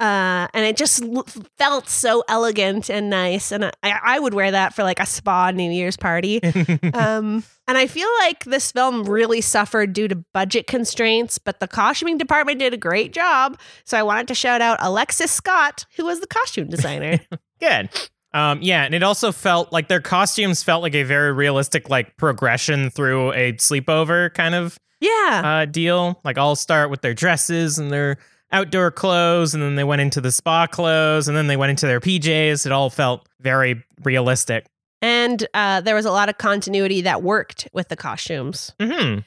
Uh, 0.00 0.48
and 0.54 0.64
it 0.64 0.78
just 0.78 1.02
l- 1.02 1.26
felt 1.58 1.88
so 1.90 2.24
elegant 2.26 2.88
and 2.88 3.10
nice, 3.10 3.52
and 3.52 3.66
I, 3.82 4.00
I 4.02 4.18
would 4.18 4.32
wear 4.32 4.50
that 4.50 4.74
for 4.74 4.82
like 4.82 4.98
a 4.98 5.04
spa 5.04 5.50
New 5.50 5.70
Year's 5.70 5.98
party. 5.98 6.42
um, 6.94 7.44
and 7.68 7.78
I 7.78 7.86
feel 7.86 8.08
like 8.20 8.44
this 8.44 8.72
film 8.72 9.04
really 9.04 9.42
suffered 9.42 9.92
due 9.92 10.08
to 10.08 10.16
budget 10.32 10.66
constraints, 10.66 11.36
but 11.38 11.60
the 11.60 11.68
costuming 11.68 12.16
department 12.16 12.60
did 12.60 12.72
a 12.72 12.78
great 12.78 13.12
job. 13.12 13.60
So 13.84 13.98
I 13.98 14.02
wanted 14.02 14.26
to 14.28 14.34
shout 14.34 14.62
out 14.62 14.78
Alexis 14.80 15.30
Scott, 15.30 15.84
who 15.96 16.06
was 16.06 16.20
the 16.20 16.26
costume 16.26 16.68
designer. 16.68 17.20
Good. 17.60 17.90
Um, 18.32 18.62
yeah, 18.62 18.84
and 18.84 18.94
it 18.94 19.02
also 19.02 19.32
felt 19.32 19.70
like 19.70 19.88
their 19.88 20.00
costumes 20.00 20.62
felt 20.62 20.82
like 20.82 20.94
a 20.94 21.02
very 21.02 21.32
realistic 21.32 21.90
like 21.90 22.16
progression 22.16 22.88
through 22.88 23.32
a 23.34 23.52
sleepover 23.54 24.32
kind 24.32 24.54
of 24.54 24.78
yeah. 25.00 25.42
uh, 25.44 25.64
deal. 25.66 26.20
Like 26.24 26.38
all 26.38 26.56
start 26.56 26.90
with 26.90 27.02
their 27.02 27.14
dresses 27.14 27.78
and 27.78 27.90
their 27.90 28.18
outdoor 28.52 28.90
clothes, 28.90 29.54
and 29.54 29.62
then 29.62 29.76
they 29.76 29.84
went 29.84 30.00
into 30.02 30.20
the 30.20 30.32
spa 30.32 30.66
clothes, 30.66 31.28
and 31.28 31.36
then 31.36 31.46
they 31.46 31.56
went 31.56 31.70
into 31.70 31.86
their 31.86 32.00
PJs. 32.00 32.66
It 32.66 32.72
all 32.72 32.90
felt 32.90 33.28
very 33.40 33.82
realistic. 34.02 34.66
And 35.02 35.46
uh, 35.54 35.80
there 35.80 35.94
was 35.94 36.04
a 36.04 36.10
lot 36.10 36.28
of 36.28 36.38
continuity 36.38 37.00
that 37.02 37.22
worked 37.22 37.68
with 37.72 37.88
the 37.88 37.96
costumes. 37.96 38.72
hmm 38.80 39.18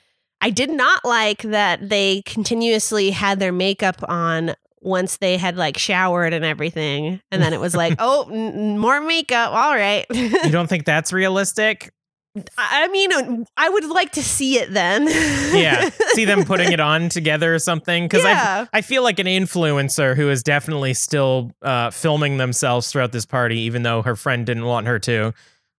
I 0.42 0.50
did 0.50 0.70
not 0.70 1.06
like 1.06 1.42
that 1.44 1.88
they 1.88 2.22
continuously 2.26 3.12
had 3.12 3.40
their 3.40 3.54
makeup 3.54 4.04
on 4.10 4.56
once 4.82 5.16
they 5.16 5.38
had 5.38 5.56
like 5.56 5.78
showered 5.78 6.34
and 6.34 6.44
everything. 6.44 7.22
And 7.32 7.42
then 7.42 7.54
it 7.54 7.62
was 7.62 7.74
like, 7.74 7.96
oh, 8.00 8.30
n- 8.30 8.78
more 8.78 9.00
makeup. 9.00 9.54
All 9.54 9.74
right. 9.74 10.06
You 10.12 10.30
don't 10.52 10.68
think 10.68 10.84
that's 10.84 11.14
realistic? 11.14 11.94
I 12.58 12.88
mean, 12.88 13.46
I 13.58 13.70
would 13.70 13.86
like 13.86 14.12
to 14.14 14.24
see 14.24 14.58
it 14.58 14.74
then. 14.74 15.08
yeah, 15.56 15.90
see 16.14 16.26
them 16.26 16.44
putting 16.46 16.72
it 16.72 16.80
on 16.80 17.10
together 17.10 17.54
or 17.54 17.60
something. 17.60 18.06
Because 18.06 18.24
Yeah. 18.24 18.66
I, 18.74 18.80
I 18.80 18.82
feel 18.82 19.04
like 19.04 19.20
an 19.20 19.28
influencer 19.28 20.16
who 20.16 20.30
is 20.30 20.42
definitely 20.42 20.96
still 20.96 21.52
uh, 21.62 21.92
filming 21.92 22.38
themselves 22.38 22.92
throughout 22.92 23.12
this 23.12 23.26
party, 23.26 23.60
even 23.60 23.84
though 23.84 24.02
her 24.02 24.16
friend 24.16 24.46
didn't 24.46 24.66
want 24.66 24.88
her 24.88 24.98
to, 25.00 25.34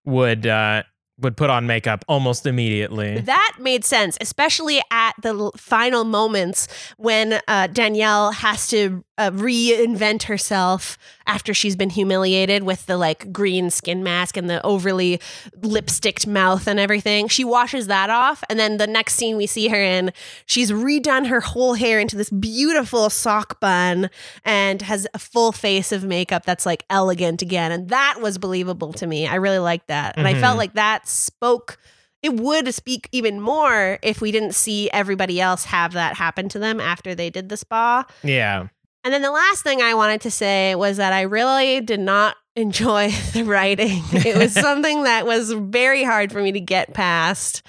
would 0.05 0.47
uh, 0.47 0.83
would 1.17 1.37
put 1.37 1.49
on 1.49 1.65
makeup 1.65 2.03
almost 2.09 2.45
immediately. 2.45 3.19
That 3.21 3.55
made 3.59 3.85
sense, 3.85 4.17
especially 4.19 4.81
at 4.91 5.13
the 5.21 5.29
l- 5.29 5.51
final 5.55 6.03
moments 6.03 6.67
when 6.97 7.39
uh, 7.47 7.67
Danielle 7.67 8.31
has 8.33 8.67
to 8.67 9.03
uh, 9.17 9.31
reinvent 9.31 10.23
herself 10.23 10.97
after 11.27 11.53
she's 11.53 11.75
been 11.75 11.89
humiliated 11.89 12.63
with 12.63 12.85
the 12.85 12.97
like 12.97 13.31
green 13.31 13.69
skin 13.69 14.03
mask 14.03 14.37
and 14.37 14.49
the 14.49 14.63
overly 14.65 15.19
lipsticked 15.61 16.27
mouth 16.27 16.67
and 16.67 16.79
everything. 16.79 17.27
She 17.27 17.43
washes 17.43 17.87
that 17.87 18.09
off, 18.09 18.43
and 18.49 18.59
then 18.59 18.77
the 18.77 18.87
next 18.87 19.15
scene 19.15 19.37
we 19.37 19.47
see 19.47 19.67
her 19.69 19.81
in, 19.81 20.11
she's 20.45 20.71
redone 20.71 21.27
her 21.27 21.41
whole 21.41 21.73
hair 21.73 21.99
into 21.99 22.15
this 22.15 22.29
beautiful 22.29 23.09
sock 23.09 23.59
bun 23.59 24.09
and 24.43 24.81
has 24.81 25.07
a 25.13 25.19
full 25.19 25.51
face 25.51 25.91
of 25.91 26.03
makeup 26.03 26.45
that's 26.45 26.65
like 26.65 26.85
elegant 26.89 27.41
again. 27.41 27.71
And 27.71 27.89
that 27.89 28.19
was 28.21 28.37
believable 28.37 28.93
to 28.93 29.07
me. 29.07 29.27
I 29.27 29.35
really 29.35 29.59
liked 29.59 29.87
that. 29.87 30.17
And 30.17 30.27
I 30.27 30.33
mm-hmm. 30.33 30.41
felt 30.41 30.57
like 30.57 30.73
that 30.73 31.07
spoke 31.07 31.77
it 32.25 32.39
would 32.39 32.73
speak 32.73 33.07
even 33.11 33.39
more 33.39 33.99
if 34.01 34.19
we 34.19 34.31
didn't 34.31 34.55
see 34.55 34.89
everybody 34.89 35.39
else 35.39 35.65
have 35.65 35.93
that 35.93 36.15
happen 36.15 36.49
to 36.49 36.57
them 36.57 36.79
after 36.79 37.13
they 37.13 37.29
did 37.29 37.49
the 37.49 37.57
spa. 37.57 38.03
yeah. 38.23 38.67
And 39.05 39.13
then 39.13 39.21
the 39.21 39.31
last 39.31 39.63
thing 39.63 39.81
I 39.81 39.93
wanted 39.93 40.19
to 40.21 40.31
say 40.31 40.75
was 40.75 40.97
that 40.97 41.13
I 41.13 41.21
really 41.21 41.79
did 41.79 41.99
not 42.01 42.35
enjoy 42.57 43.11
the 43.33 43.43
writing. 43.43 44.01
It 44.11 44.35
was 44.37 44.51
something 44.59 45.03
that 45.03 45.25
was 45.25 45.51
very 45.53 46.03
hard 46.03 46.31
for 46.31 46.41
me 46.41 46.51
to 46.51 46.59
get 46.59 46.93
past. 46.93 47.61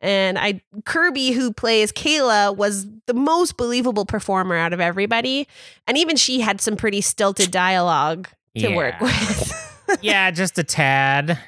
And 0.00 0.36
I 0.38 0.60
Kirby, 0.84 1.30
who 1.30 1.52
plays 1.52 1.92
Kayla, 1.92 2.56
was 2.56 2.86
the 3.06 3.14
most 3.14 3.56
believable 3.56 4.04
performer 4.04 4.56
out 4.56 4.72
of 4.72 4.80
everybody. 4.80 5.46
And 5.86 5.96
even 5.96 6.16
she 6.16 6.40
had 6.40 6.60
some 6.60 6.76
pretty 6.76 7.00
stilted 7.00 7.50
dialogue 7.52 8.28
to 8.58 8.74
work 8.74 9.00
with. 9.00 9.98
yeah, 10.02 10.30
just 10.32 10.58
a 10.58 10.64
tad. 10.64 11.38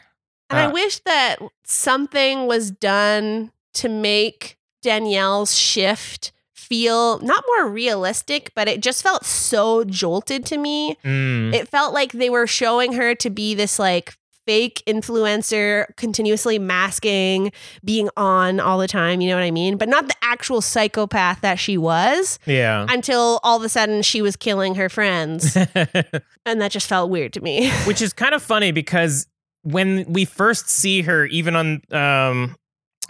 And 0.51 0.59
I 0.61 0.67
Uh, 0.67 0.71
wish 0.71 1.01
that 1.01 1.39
something 1.65 2.47
was 2.47 2.71
done 2.71 3.51
to 3.75 3.89
make 3.89 4.57
Danielle's 4.83 5.57
shift 5.57 6.31
feel 6.65 7.19
not 7.21 7.45
more 7.47 7.69
realistic, 7.69 8.53
but 8.55 8.69
it 8.69 8.81
just 8.81 9.03
felt 9.03 9.25
so 9.25 9.85
jolted 9.85 10.47
to 10.47 10.59
me. 10.59 10.97
Mm. 11.05 11.55
It 11.55 11.69
felt 11.69 11.95
like 11.95 12.13
they 12.13 12.31
were 12.31 12.47
showing 12.47 12.95
her 12.95 13.15
to 13.17 13.31
be 13.31 13.55
this 13.55 13.79
like 13.79 14.17
fake 14.47 14.83
influencer, 14.87 15.87
continuously 15.97 16.59
masking, 16.59 17.53
being 17.85 18.09
on 18.17 18.61
all 18.61 18.79
the 18.79 18.89
time, 18.89 19.21
you 19.21 19.29
know 19.29 19.37
what 19.37 19.43
I 19.43 19.51
mean? 19.51 19.77
But 19.77 19.89
not 19.89 20.09
the 20.09 20.15
actual 20.23 20.61
psychopath 20.61 21.41
that 21.41 21.59
she 21.59 21.79
was 21.79 22.39
yeah. 22.47 22.87
until 22.89 23.41
all 23.43 23.57
of 23.57 23.63
a 23.63 23.69
sudden 23.69 24.03
she 24.03 24.23
was 24.23 24.37
killing 24.37 24.75
her 24.75 24.89
friends. 24.89 25.57
and 25.75 26.61
that 26.61 26.71
just 26.71 26.89
felt 26.89 27.11
weird 27.11 27.33
to 27.35 27.41
me. 27.41 27.71
Which 27.85 28.03
is 28.03 28.13
kind 28.13 28.35
of 28.35 28.43
funny 28.43 28.73
because 28.73 29.27
when 29.63 30.05
we 30.13 30.25
first 30.25 30.69
see 30.69 31.03
her, 31.03 31.27
even 31.27 31.57
on, 31.57 31.69
um, 31.91 32.57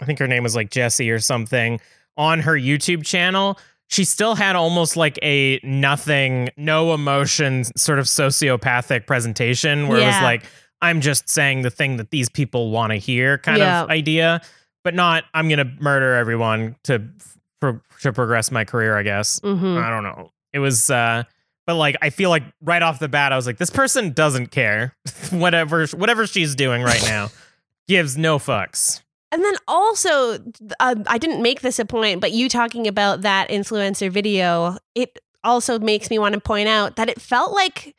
I 0.01 0.05
think 0.05 0.19
her 0.19 0.27
name 0.27 0.43
was 0.43 0.55
like 0.55 0.71
Jessie 0.71 1.11
or 1.11 1.19
something, 1.19 1.79
on 2.17 2.39
her 2.41 2.53
YouTube 2.53 3.05
channel, 3.05 3.57
she 3.87 4.03
still 4.03 4.35
had 4.35 4.55
almost 4.55 4.97
like 4.97 5.19
a 5.21 5.59
nothing, 5.63 6.49
no 6.57 6.93
emotion, 6.93 7.63
sort 7.77 7.99
of 7.99 8.05
sociopathic 8.05 9.05
presentation 9.05 9.87
where 9.87 9.99
it 9.99 10.05
was 10.05 10.21
like, 10.21 10.43
I'm 10.81 11.01
just 11.01 11.29
saying 11.29 11.61
the 11.61 11.69
thing 11.69 11.97
that 11.97 12.11
these 12.11 12.29
people 12.29 12.71
want 12.71 12.91
to 12.91 12.97
hear 12.97 13.37
kind 13.37 13.57
Yeah. 13.59 13.83
of 13.83 13.89
idea, 13.89 14.41
but 14.83 14.93
not, 14.93 15.23
I'm 15.33 15.47
going 15.47 15.59
to 15.59 15.71
murder 15.81 16.15
everyone 16.15 16.75
to, 16.85 17.03
for, 17.61 17.81
to 18.01 18.11
progress 18.13 18.51
my 18.51 18.65
career, 18.65 18.97
I 18.97 19.03
guess. 19.03 19.39
Mhm. 19.39 19.81
I 19.81 19.89
don't 19.89 20.03
know. 20.03 20.31
It 20.53 20.59
was 20.59 20.89
uh 20.89 21.23
but 21.67 21.75
like 21.75 21.97
I 22.01 22.11
feel 22.11 22.29
like 22.29 22.43
right 22.61 22.81
off 22.83 22.99
the 22.99 23.07
bat 23.07 23.33
I 23.33 23.35
was 23.35 23.45
like 23.47 23.57
this 23.57 23.71
person 23.71 24.11
doesn't 24.13 24.51
care 24.51 24.95
whatever 25.31 25.85
whatever 25.87 26.27
she's 26.27 26.53
doing 26.55 26.81
right 26.83 27.01
now 27.03 27.29
gives 27.87 28.17
no 28.17 28.37
fucks. 28.37 29.01
And 29.35 29.43
then 29.43 29.55
also, 29.67 30.39
uh, 30.79 30.95
I 31.07 31.17
didn't 31.17 31.41
make 31.41 31.59
this 31.59 31.77
a 31.77 31.83
point, 31.85 32.21
but 32.21 32.31
you 32.31 32.47
talking 32.47 32.87
about 32.87 33.21
that 33.23 33.49
influencer 33.49 34.09
video, 34.09 34.77
it 34.95 35.19
also 35.43 35.77
makes 35.77 36.09
me 36.09 36.17
want 36.17 36.35
to 36.35 36.39
point 36.39 36.69
out 36.69 36.95
that 36.95 37.09
it 37.09 37.19
felt 37.19 37.51
like 37.51 37.97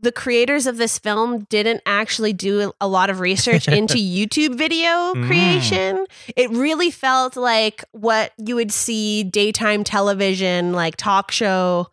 the 0.00 0.10
creators 0.10 0.66
of 0.66 0.78
this 0.78 0.98
film 0.98 1.40
didn't 1.50 1.82
actually 1.84 2.32
do 2.32 2.72
a 2.80 2.88
lot 2.88 3.10
of 3.10 3.20
research 3.20 3.68
into 3.78 3.96
YouTube 3.98 4.54
video 4.56 5.12
Mm. 5.12 5.26
creation. 5.26 6.06
It 6.34 6.48
really 6.48 6.90
felt 6.90 7.36
like 7.36 7.84
what 7.92 8.32
you 8.38 8.54
would 8.54 8.72
see 8.72 9.22
daytime 9.22 9.84
television, 9.84 10.72
like 10.72 10.96
talk 10.96 11.30
show 11.30 11.88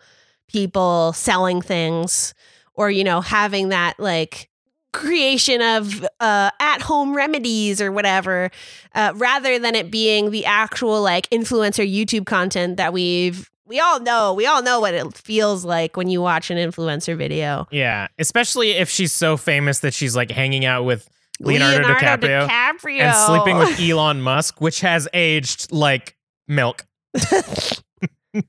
people 0.47 1.12
selling 1.12 1.62
things 1.62 2.34
or, 2.73 2.89
you 2.89 3.04
know, 3.04 3.19
having 3.19 3.67
that 3.69 4.00
like 4.00 4.50
creation 4.93 5.62
of 5.62 6.04
uh, 6.19 6.50
at 6.60 6.82
home 6.82 7.15
remedies 7.15 7.82
or 7.82 7.91
whatever, 7.91 8.50
uh, 8.95 9.13
rather 9.15 9.60
than 9.60 9.76
it 9.76 9.91
being 9.91 10.32
the 10.32 10.45
actual 10.45 11.02
like 11.02 11.30
influencer 11.30 11.88
YouTube 11.89 12.26
content 12.26 12.78
that 12.78 12.93
we've. 12.93 13.50
We 13.65 13.82
all 13.82 14.00
know, 14.00 14.34
we 14.34 14.45
all 14.45 14.63
know 14.63 14.80
what 14.80 14.93
it 14.93 15.17
feels 15.17 15.65
like 15.65 15.97
when 15.97 16.08
you 16.10 16.21
watch 16.21 16.50
an 16.50 16.58
influencer 16.58 17.17
video. 17.17 17.67
Yeah, 17.69 18.08
especially 18.17 18.71
if 18.71 18.89
she's 18.89 19.12
so 19.12 19.36
famous 19.36 19.80
that 19.80 19.93
she's 19.93 20.15
like 20.15 20.32
hanging 20.32 20.63
out 20.63 20.86
with 20.86 21.10
Leonardo, 21.41 21.84
DiCaprio, 21.84 22.47
DiCaprio. 22.47 23.00
and 23.02 23.15
sleeping 23.15 23.58
with 23.58 23.78
Elon 23.82 24.21
Musk, 24.21 24.62
which 24.62 24.80
has 24.80 25.08
aged 25.13 25.71
like 25.73 26.15
milk. 26.47 26.86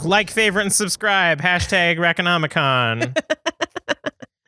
Like, 0.05 0.31
favorite, 0.31 0.63
and 0.63 0.73
subscribe. 0.73 1.41
Hashtag 1.41 1.99
Reconomicon. 1.99 3.17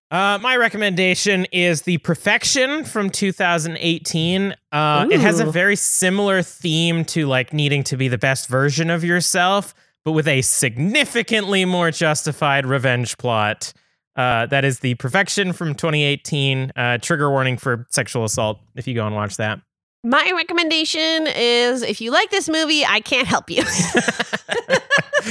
Uh, 0.09 0.39
my 0.41 0.57
recommendation 0.57 1.47
is 1.51 1.83
The 1.83 1.99
Perfection 1.99 2.85
from 2.85 3.11
2018. 3.11 4.55
Uh, 4.71 5.09
it 5.11 5.19
has 5.19 5.41
a 5.41 5.47
very 5.47 5.75
similar 5.75 6.43
theme 6.43 7.05
to 7.07 7.27
like 7.27 7.53
needing 7.53 7.83
to 7.85 7.97
be 7.97 8.07
the 8.07 8.17
best 8.17 8.49
version 8.49 8.89
of 8.89 9.03
yourself, 9.03 9.75
but 10.05 10.13
with 10.13 10.29
a 10.29 10.43
significantly 10.43 11.65
more 11.65 11.91
justified 11.91 12.67
revenge 12.67 13.19
plot. 13.19 13.73
Uh, 14.15 14.47
that 14.47 14.65
is 14.65 14.79
The 14.79 14.95
Perfection 14.95 15.53
from 15.53 15.75
2018. 15.75 16.71
Uh, 16.77 16.99
trigger 16.99 17.29
warning 17.29 17.57
for 17.57 17.85
sexual 17.91 18.23
assault 18.25 18.61
if 18.77 18.87
you 18.87 18.95
go 18.95 19.07
and 19.07 19.15
watch 19.15 19.37
that. 19.39 19.61
My 20.07 20.31
recommendation 20.37 21.27
is 21.27 21.83
if 21.83 22.01
you 22.01 22.13
like 22.13 22.31
this 22.31 22.49
movie, 22.49 22.87
I 22.87 23.01
can't 23.01 23.27
help 23.27 23.51
you. 23.51 23.65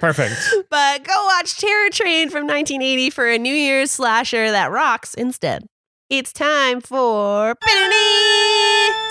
Perfect. 0.00 0.32
but 0.70 1.04
go 1.04 1.24
watch 1.26 1.58
Terror 1.58 1.90
Train 1.90 2.30
from 2.30 2.46
1980 2.46 3.10
for 3.10 3.28
a 3.28 3.36
New 3.36 3.52
Year's 3.52 3.90
slasher 3.90 4.50
that 4.50 4.70
rocks 4.70 5.12
instead. 5.12 5.66
It's 6.08 6.32
time 6.32 6.80
for 6.80 7.56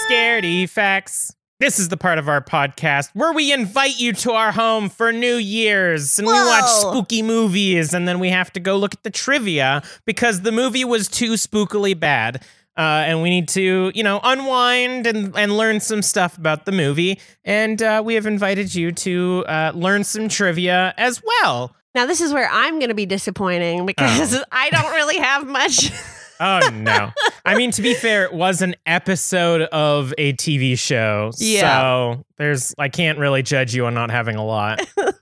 Scaredy 0.10 0.68
facts. 0.68 1.36
This 1.60 1.78
is 1.78 1.90
the 1.90 1.98
part 1.98 2.18
of 2.18 2.28
our 2.28 2.42
podcast 2.42 3.12
where 3.14 3.32
we 3.32 3.54
invite 3.54 4.00
you 4.00 4.12
to 4.14 4.32
our 4.32 4.52
home 4.52 4.90
for 4.90 5.12
New 5.12 5.36
Year's 5.36 6.18
and 6.18 6.28
we 6.28 6.34
watch 6.34 6.68
spooky 6.68 7.22
movies 7.22 7.94
and 7.94 8.08
then 8.08 8.18
we 8.18 8.30
have 8.30 8.52
to 8.54 8.60
go 8.60 8.76
look 8.76 8.96
at 8.96 9.04
the 9.04 9.12
trivia 9.12 9.84
because 10.06 10.42
the 10.42 10.52
movie 10.52 10.84
was 10.84 11.08
too 11.08 11.34
spookily 11.34 11.98
bad. 11.98 12.44
Uh, 12.78 12.82
and 13.08 13.22
we 13.22 13.30
need 13.30 13.48
to, 13.50 13.92
you 13.96 14.04
know, 14.04 14.20
unwind 14.24 15.08
and, 15.08 15.36
and 15.38 15.58
learn 15.58 15.80
some 15.80 16.02
stuff 16.02 16.38
about 16.38 16.66
the 16.66 16.72
movie. 16.72 17.20
And 17.46 17.82
uh, 17.82 18.02
we 18.06 18.16
have 18.16 18.26
invited 18.26 18.76
you 18.76 18.92
to 18.92 19.46
uh, 19.48 19.72
learn 19.74 20.04
some 20.04 20.28
trivia 20.28 20.94
as 20.98 21.22
well. 21.26 21.74
Now, 21.94 22.06
this 22.06 22.20
is 22.20 22.34
where 22.34 22.50
I'm 22.52 22.80
going 22.80 22.90
to 22.90 22.96
be 22.96 23.06
disappointing 23.06 23.86
because 23.86 24.44
I 24.52 24.70
don't 24.72 24.92
really 24.94 25.18
have 25.18 25.48
much. 25.48 25.90
Oh 26.38 26.70
no! 26.74 27.12
I 27.46 27.56
mean, 27.56 27.72
to 27.72 27.82
be 27.82 27.94
fair, 27.94 28.26
it 28.26 28.34
was 28.34 28.62
an 28.62 28.76
episode 28.86 29.62
of 29.62 30.14
a 30.18 30.34
TV 30.34 30.78
show, 30.78 31.32
Yeah. 31.38 31.62
so 31.80 32.26
there's 32.38 32.76
I 32.78 32.90
can't 32.90 33.18
really 33.20 33.42
judge 33.42 33.74
you 33.74 33.86
on 33.86 33.94
not 33.94 34.12
having 34.12 34.36
a 34.36 34.44
lot. 34.46 34.86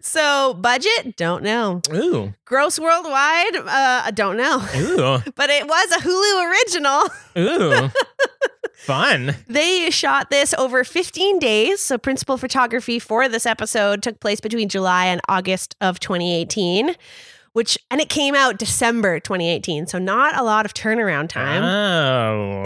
so, 0.00 0.54
budget? 0.54 1.16
Don't 1.16 1.42
know. 1.42 1.80
Ooh, 1.92 2.34
Gross 2.44 2.78
worldwide? 2.78 3.56
Uh, 3.56 4.02
I 4.04 4.10
don't 4.14 4.36
know. 4.36 4.58
ooh, 4.76 5.22
But 5.36 5.50
it 5.50 5.66
was 5.66 5.92
a 5.92 6.00
Hulu 6.00 6.50
original. 6.50 7.02
ooh, 7.38 7.90
fun. 8.74 9.36
They 9.48 9.90
shot 9.90 10.30
this 10.30 10.54
over 10.54 10.84
15 10.84 11.38
days. 11.38 11.80
So, 11.80 11.98
principal 11.98 12.36
photography 12.36 12.98
for 12.98 13.28
this 13.28 13.46
episode 13.46 14.02
took 14.02 14.20
place 14.20 14.40
between 14.40 14.68
July 14.68 15.06
and 15.06 15.20
August 15.28 15.76
of 15.80 16.00
2018, 16.00 16.94
which, 17.52 17.78
and 17.90 18.00
it 18.00 18.08
came 18.08 18.34
out 18.34 18.58
December 18.58 19.20
2018. 19.20 19.86
So, 19.86 19.98
not 19.98 20.38
a 20.38 20.42
lot 20.42 20.64
of 20.66 20.74
turnaround 20.74 21.28
time. 21.28 21.62
Oh, 21.62 22.62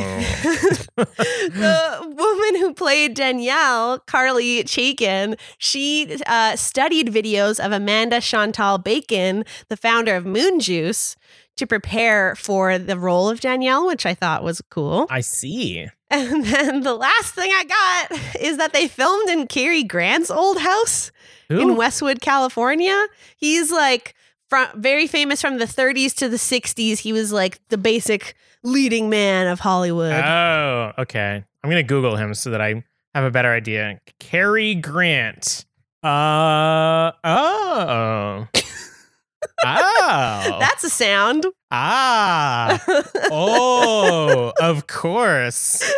the 0.97 2.15
woman 2.17 2.61
who 2.61 2.75
played 2.75 3.15
Danielle, 3.15 3.99
Carly 4.01 4.63
Chaikin, 4.65 5.39
she 5.59 6.19
uh, 6.27 6.57
studied 6.57 7.09
videos 7.09 7.65
of 7.65 7.73
Amanda 7.73 8.21
Chantal 8.21 8.79
Bacon, 8.79 9.45
the 9.69 9.77
founder 9.77 10.15
of 10.15 10.25
Moon 10.25 10.61
Juice, 10.61 11.17
to 11.57 11.67
prepare 11.67 12.35
for 12.37 12.79
the 12.79 12.99
role 12.99 13.29
of 13.29 13.41
Danielle, 13.41 13.87
which 13.87 14.07
I 14.07 14.15
thought 14.15 14.45
was 14.45 14.63
cool. 14.71 15.07
I 15.11 15.21
see. 15.21 15.89
And 16.09 16.45
then 16.45 16.83
the 16.83 16.95
last 16.95 17.35
thing 17.35 17.51
I 17.53 17.65
got 18.09 18.41
is 18.41 18.59
that 18.59 18.73
they 18.73 18.87
filmed 18.87 19.29
in 19.29 19.47
Cary 19.49 19.83
Grant's 19.83 20.31
old 20.31 20.59
house 20.59 21.11
in 21.51 21.77
Westwood, 21.77 22.21
California. 22.21 23.07
He's 23.37 23.71
like 23.73 24.15
from, 24.49 24.69
very 24.81 25.07
famous 25.07 25.41
from 25.41 25.59
the 25.59 25.65
30s 25.65 26.15
to 26.17 26.29
the 26.29 26.37
60s. 26.37 26.99
He 26.99 27.13
was 27.13 27.33
like 27.33 27.61
the 27.69 27.79
basic 27.79 28.35
leading 28.63 29.09
man 29.09 29.47
of 29.47 29.61
Hollywood. 29.61 30.13
Oh, 30.13 30.93
okay. 30.99 31.45
I'm 31.63 31.71
gonna 31.71 31.83
Google 31.83 32.17
him 32.17 32.35
so 32.35 32.51
that 32.51 32.61
I 32.61 32.85
have 33.15 33.25
a 33.25 33.31
better 33.31 33.53
idea. 33.53 34.01
Cary 34.21 34.75
Grant. 34.75 35.65
Uh 36.03 37.13
oh. 37.25 38.47
oh. 39.65 40.57
That's 40.61 40.85
a 40.85 40.91
sound. 40.91 41.47
Ah. 41.71 42.83
Oh, 43.31 44.53
of 44.61 44.87
course. 44.87 45.93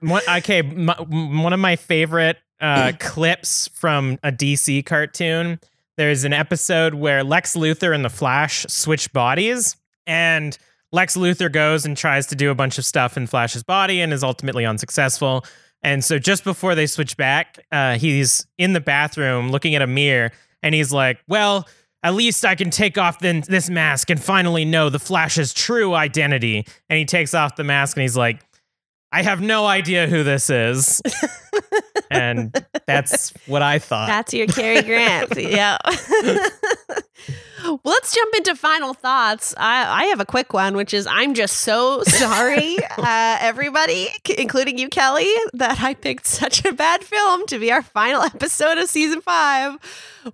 One, 0.00 0.22
okay, 0.38 0.62
my, 0.62 0.94
one 1.00 1.52
of 1.52 1.60
my 1.60 1.76
favorite 1.76 2.36
uh, 2.60 2.92
clips 2.98 3.68
from 3.72 4.18
a 4.22 4.32
DC 4.32 4.84
cartoon. 4.84 5.60
There's 5.96 6.24
an 6.24 6.32
episode 6.32 6.94
where 6.94 7.22
Lex 7.22 7.54
Luthor 7.54 7.94
and 7.94 8.04
the 8.04 8.10
Flash 8.10 8.64
switch 8.68 9.12
bodies, 9.12 9.76
and 10.06 10.56
Lex 10.90 11.16
Luthor 11.16 11.52
goes 11.52 11.84
and 11.84 11.96
tries 11.96 12.26
to 12.28 12.34
do 12.34 12.50
a 12.50 12.54
bunch 12.54 12.78
of 12.78 12.84
stuff 12.84 13.16
in 13.16 13.26
Flash's 13.26 13.62
body 13.62 14.00
and 14.00 14.12
is 14.12 14.24
ultimately 14.24 14.64
unsuccessful. 14.64 15.44
And 15.82 16.04
so 16.04 16.18
just 16.18 16.44
before 16.44 16.74
they 16.74 16.86
switch 16.86 17.16
back, 17.16 17.58
uh, 17.72 17.98
he's 17.98 18.46
in 18.56 18.72
the 18.72 18.80
bathroom 18.80 19.50
looking 19.50 19.74
at 19.74 19.82
a 19.82 19.86
mirror, 19.86 20.32
and 20.62 20.74
he's 20.74 20.92
like, 20.92 21.18
"Well." 21.28 21.68
At 22.04 22.14
least 22.14 22.44
I 22.44 22.56
can 22.56 22.70
take 22.70 22.98
off 22.98 23.20
this 23.20 23.70
mask 23.70 24.10
and 24.10 24.20
finally 24.20 24.64
know 24.64 24.88
the 24.88 24.98
Flash's 24.98 25.54
true 25.54 25.94
identity. 25.94 26.66
And 26.90 26.98
he 26.98 27.04
takes 27.04 27.32
off 27.32 27.54
the 27.54 27.62
mask 27.62 27.96
and 27.96 28.02
he's 28.02 28.16
like, 28.16 28.42
I 29.12 29.22
have 29.22 29.42
no 29.42 29.66
idea 29.66 30.06
who 30.06 30.24
this 30.24 30.48
is. 30.48 31.02
and 32.10 32.64
that's 32.86 33.30
what 33.46 33.60
I 33.60 33.78
thought. 33.78 34.06
That's 34.06 34.32
your 34.32 34.46
Cary 34.46 34.80
Grant. 34.80 35.36
yeah. 35.36 35.76
well, 37.62 37.80
let's 37.84 38.14
jump 38.14 38.34
into 38.36 38.54
final 38.54 38.94
thoughts. 38.94 39.54
I, 39.58 40.04
I 40.04 40.04
have 40.06 40.20
a 40.20 40.24
quick 40.24 40.54
one, 40.54 40.76
which 40.76 40.94
is 40.94 41.06
I'm 41.06 41.34
just 41.34 41.58
so 41.58 42.02
sorry, 42.04 42.78
uh, 42.96 43.38
everybody, 43.40 44.08
c- 44.26 44.36
including 44.38 44.78
you, 44.78 44.88
Kelly, 44.88 45.30
that 45.52 45.82
I 45.82 45.92
picked 45.92 46.26
such 46.26 46.64
a 46.64 46.72
bad 46.72 47.04
film 47.04 47.46
to 47.48 47.58
be 47.58 47.70
our 47.70 47.82
final 47.82 48.22
episode 48.22 48.78
of 48.78 48.88
season 48.88 49.20
five. 49.20 49.78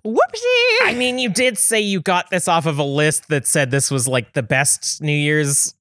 Whoopsie. 0.05 0.77
I 0.83 0.95
mean, 0.97 1.19
you 1.19 1.29
did 1.29 1.57
say 1.57 1.81
you 1.81 1.99
got 1.99 2.29
this 2.29 2.47
off 2.47 2.65
of 2.65 2.79
a 2.79 2.83
list 2.83 3.27
that 3.27 3.45
said 3.45 3.71
this 3.71 3.91
was 3.91 4.07
like 4.07 4.33
the 4.33 4.43
best 4.43 5.01
New 5.01 5.11
Year's 5.11 5.73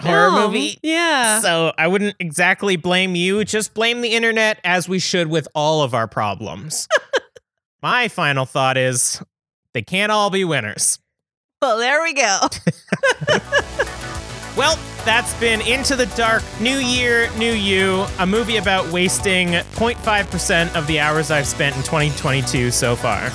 horror 0.00 0.30
movie. 0.30 0.78
Yeah. 0.82 1.40
So 1.40 1.72
I 1.78 1.88
wouldn't 1.88 2.16
exactly 2.18 2.76
blame 2.76 3.14
you, 3.14 3.44
just 3.44 3.74
blame 3.74 4.00
the 4.00 4.14
internet 4.14 4.60
as 4.64 4.88
we 4.88 4.98
should 4.98 5.28
with 5.28 5.48
all 5.54 5.82
of 5.82 5.94
our 5.94 6.08
problems. 6.08 6.88
My 7.82 8.08
final 8.08 8.46
thought 8.46 8.76
is 8.76 9.22
they 9.72 9.82
can't 9.82 10.10
all 10.10 10.30
be 10.30 10.44
winners. 10.44 10.98
Well, 11.60 11.78
there 11.78 12.02
we 12.02 12.12
go. 12.12 12.40
Well, 14.56 14.78
that's 15.04 15.34
been 15.40 15.60
Into 15.62 15.96
the 15.96 16.06
Dark, 16.14 16.44
New 16.60 16.78
Year, 16.78 17.28
New 17.36 17.52
You, 17.52 18.06
a 18.20 18.26
movie 18.26 18.56
about 18.58 18.86
wasting 18.92 19.48
0.5% 19.48 20.76
of 20.76 20.86
the 20.86 21.00
hours 21.00 21.32
I've 21.32 21.48
spent 21.48 21.74
in 21.74 21.82
2022 21.82 22.70
so 22.70 22.94
far. 22.94 23.30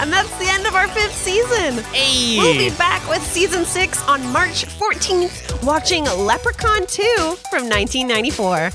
And 0.00 0.12
that's 0.12 0.36
the 0.38 0.46
end 0.48 0.66
of 0.66 0.74
our 0.74 0.88
fifth 0.88 1.14
season. 1.14 1.82
Hey! 1.92 2.38
We'll 2.38 2.56
be 2.70 2.70
back 2.76 3.06
with 3.08 3.22
season 3.22 3.64
six 3.64 4.02
on 4.08 4.20
March 4.32 4.64
14th, 4.66 5.62
watching 5.64 6.04
Leprechaun 6.04 6.86
2 6.86 7.02
from 7.50 7.68
1994. 7.68 8.70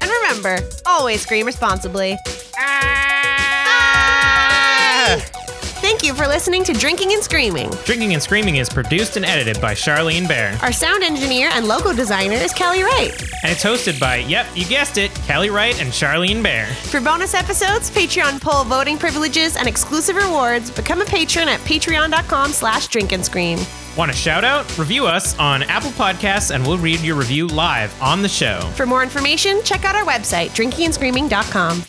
And 0.00 0.10
remember, 0.22 0.58
always 0.86 1.22
scream 1.22 1.46
responsibly. 1.46 2.16
Ah! 2.56 3.04
Thank 5.84 6.02
you 6.02 6.14
for 6.14 6.26
listening 6.26 6.64
to 6.64 6.72
Drinking 6.72 7.12
and 7.12 7.22
Screaming. 7.22 7.70
Drinking 7.84 8.14
and 8.14 8.22
Screaming 8.22 8.56
is 8.56 8.70
produced 8.70 9.18
and 9.18 9.24
edited 9.26 9.60
by 9.60 9.74
Charlene 9.74 10.26
Bear. 10.26 10.58
Our 10.62 10.72
sound 10.72 11.02
engineer 11.02 11.50
and 11.52 11.68
logo 11.68 11.92
designer 11.92 12.36
is 12.36 12.54
Kelly 12.54 12.82
Wright. 12.82 13.10
And 13.42 13.52
it's 13.52 13.62
hosted 13.62 14.00
by, 14.00 14.16
yep, 14.16 14.46
you 14.54 14.64
guessed 14.64 14.96
it, 14.96 15.14
Kelly 15.26 15.50
Wright 15.50 15.78
and 15.78 15.92
Charlene 15.92 16.42
Bear. 16.42 16.64
For 16.74 17.02
bonus 17.02 17.34
episodes, 17.34 17.90
Patreon 17.90 18.40
poll 18.40 18.64
voting 18.64 18.96
privileges, 18.96 19.58
and 19.58 19.68
exclusive 19.68 20.16
rewards, 20.16 20.70
become 20.70 21.02
a 21.02 21.04
patron 21.04 21.50
at 21.50 21.60
patreon.com 21.60 22.52
slash 22.52 22.88
drink 22.88 23.12
and 23.12 23.22
scream. 23.22 23.58
Want 23.94 24.10
a 24.10 24.14
shout 24.14 24.42
out? 24.42 24.78
Review 24.78 25.06
us 25.06 25.38
on 25.38 25.64
Apple 25.64 25.90
Podcasts 25.90 26.52
and 26.52 26.66
we'll 26.66 26.78
read 26.78 27.00
your 27.00 27.16
review 27.16 27.46
live 27.46 27.92
on 28.00 28.22
the 28.22 28.28
show. 28.30 28.60
For 28.74 28.86
more 28.86 29.02
information, 29.02 29.62
check 29.64 29.84
out 29.84 29.94
our 29.94 30.04
website, 30.04 30.48
drinkingandscreaming.com. 30.56 31.84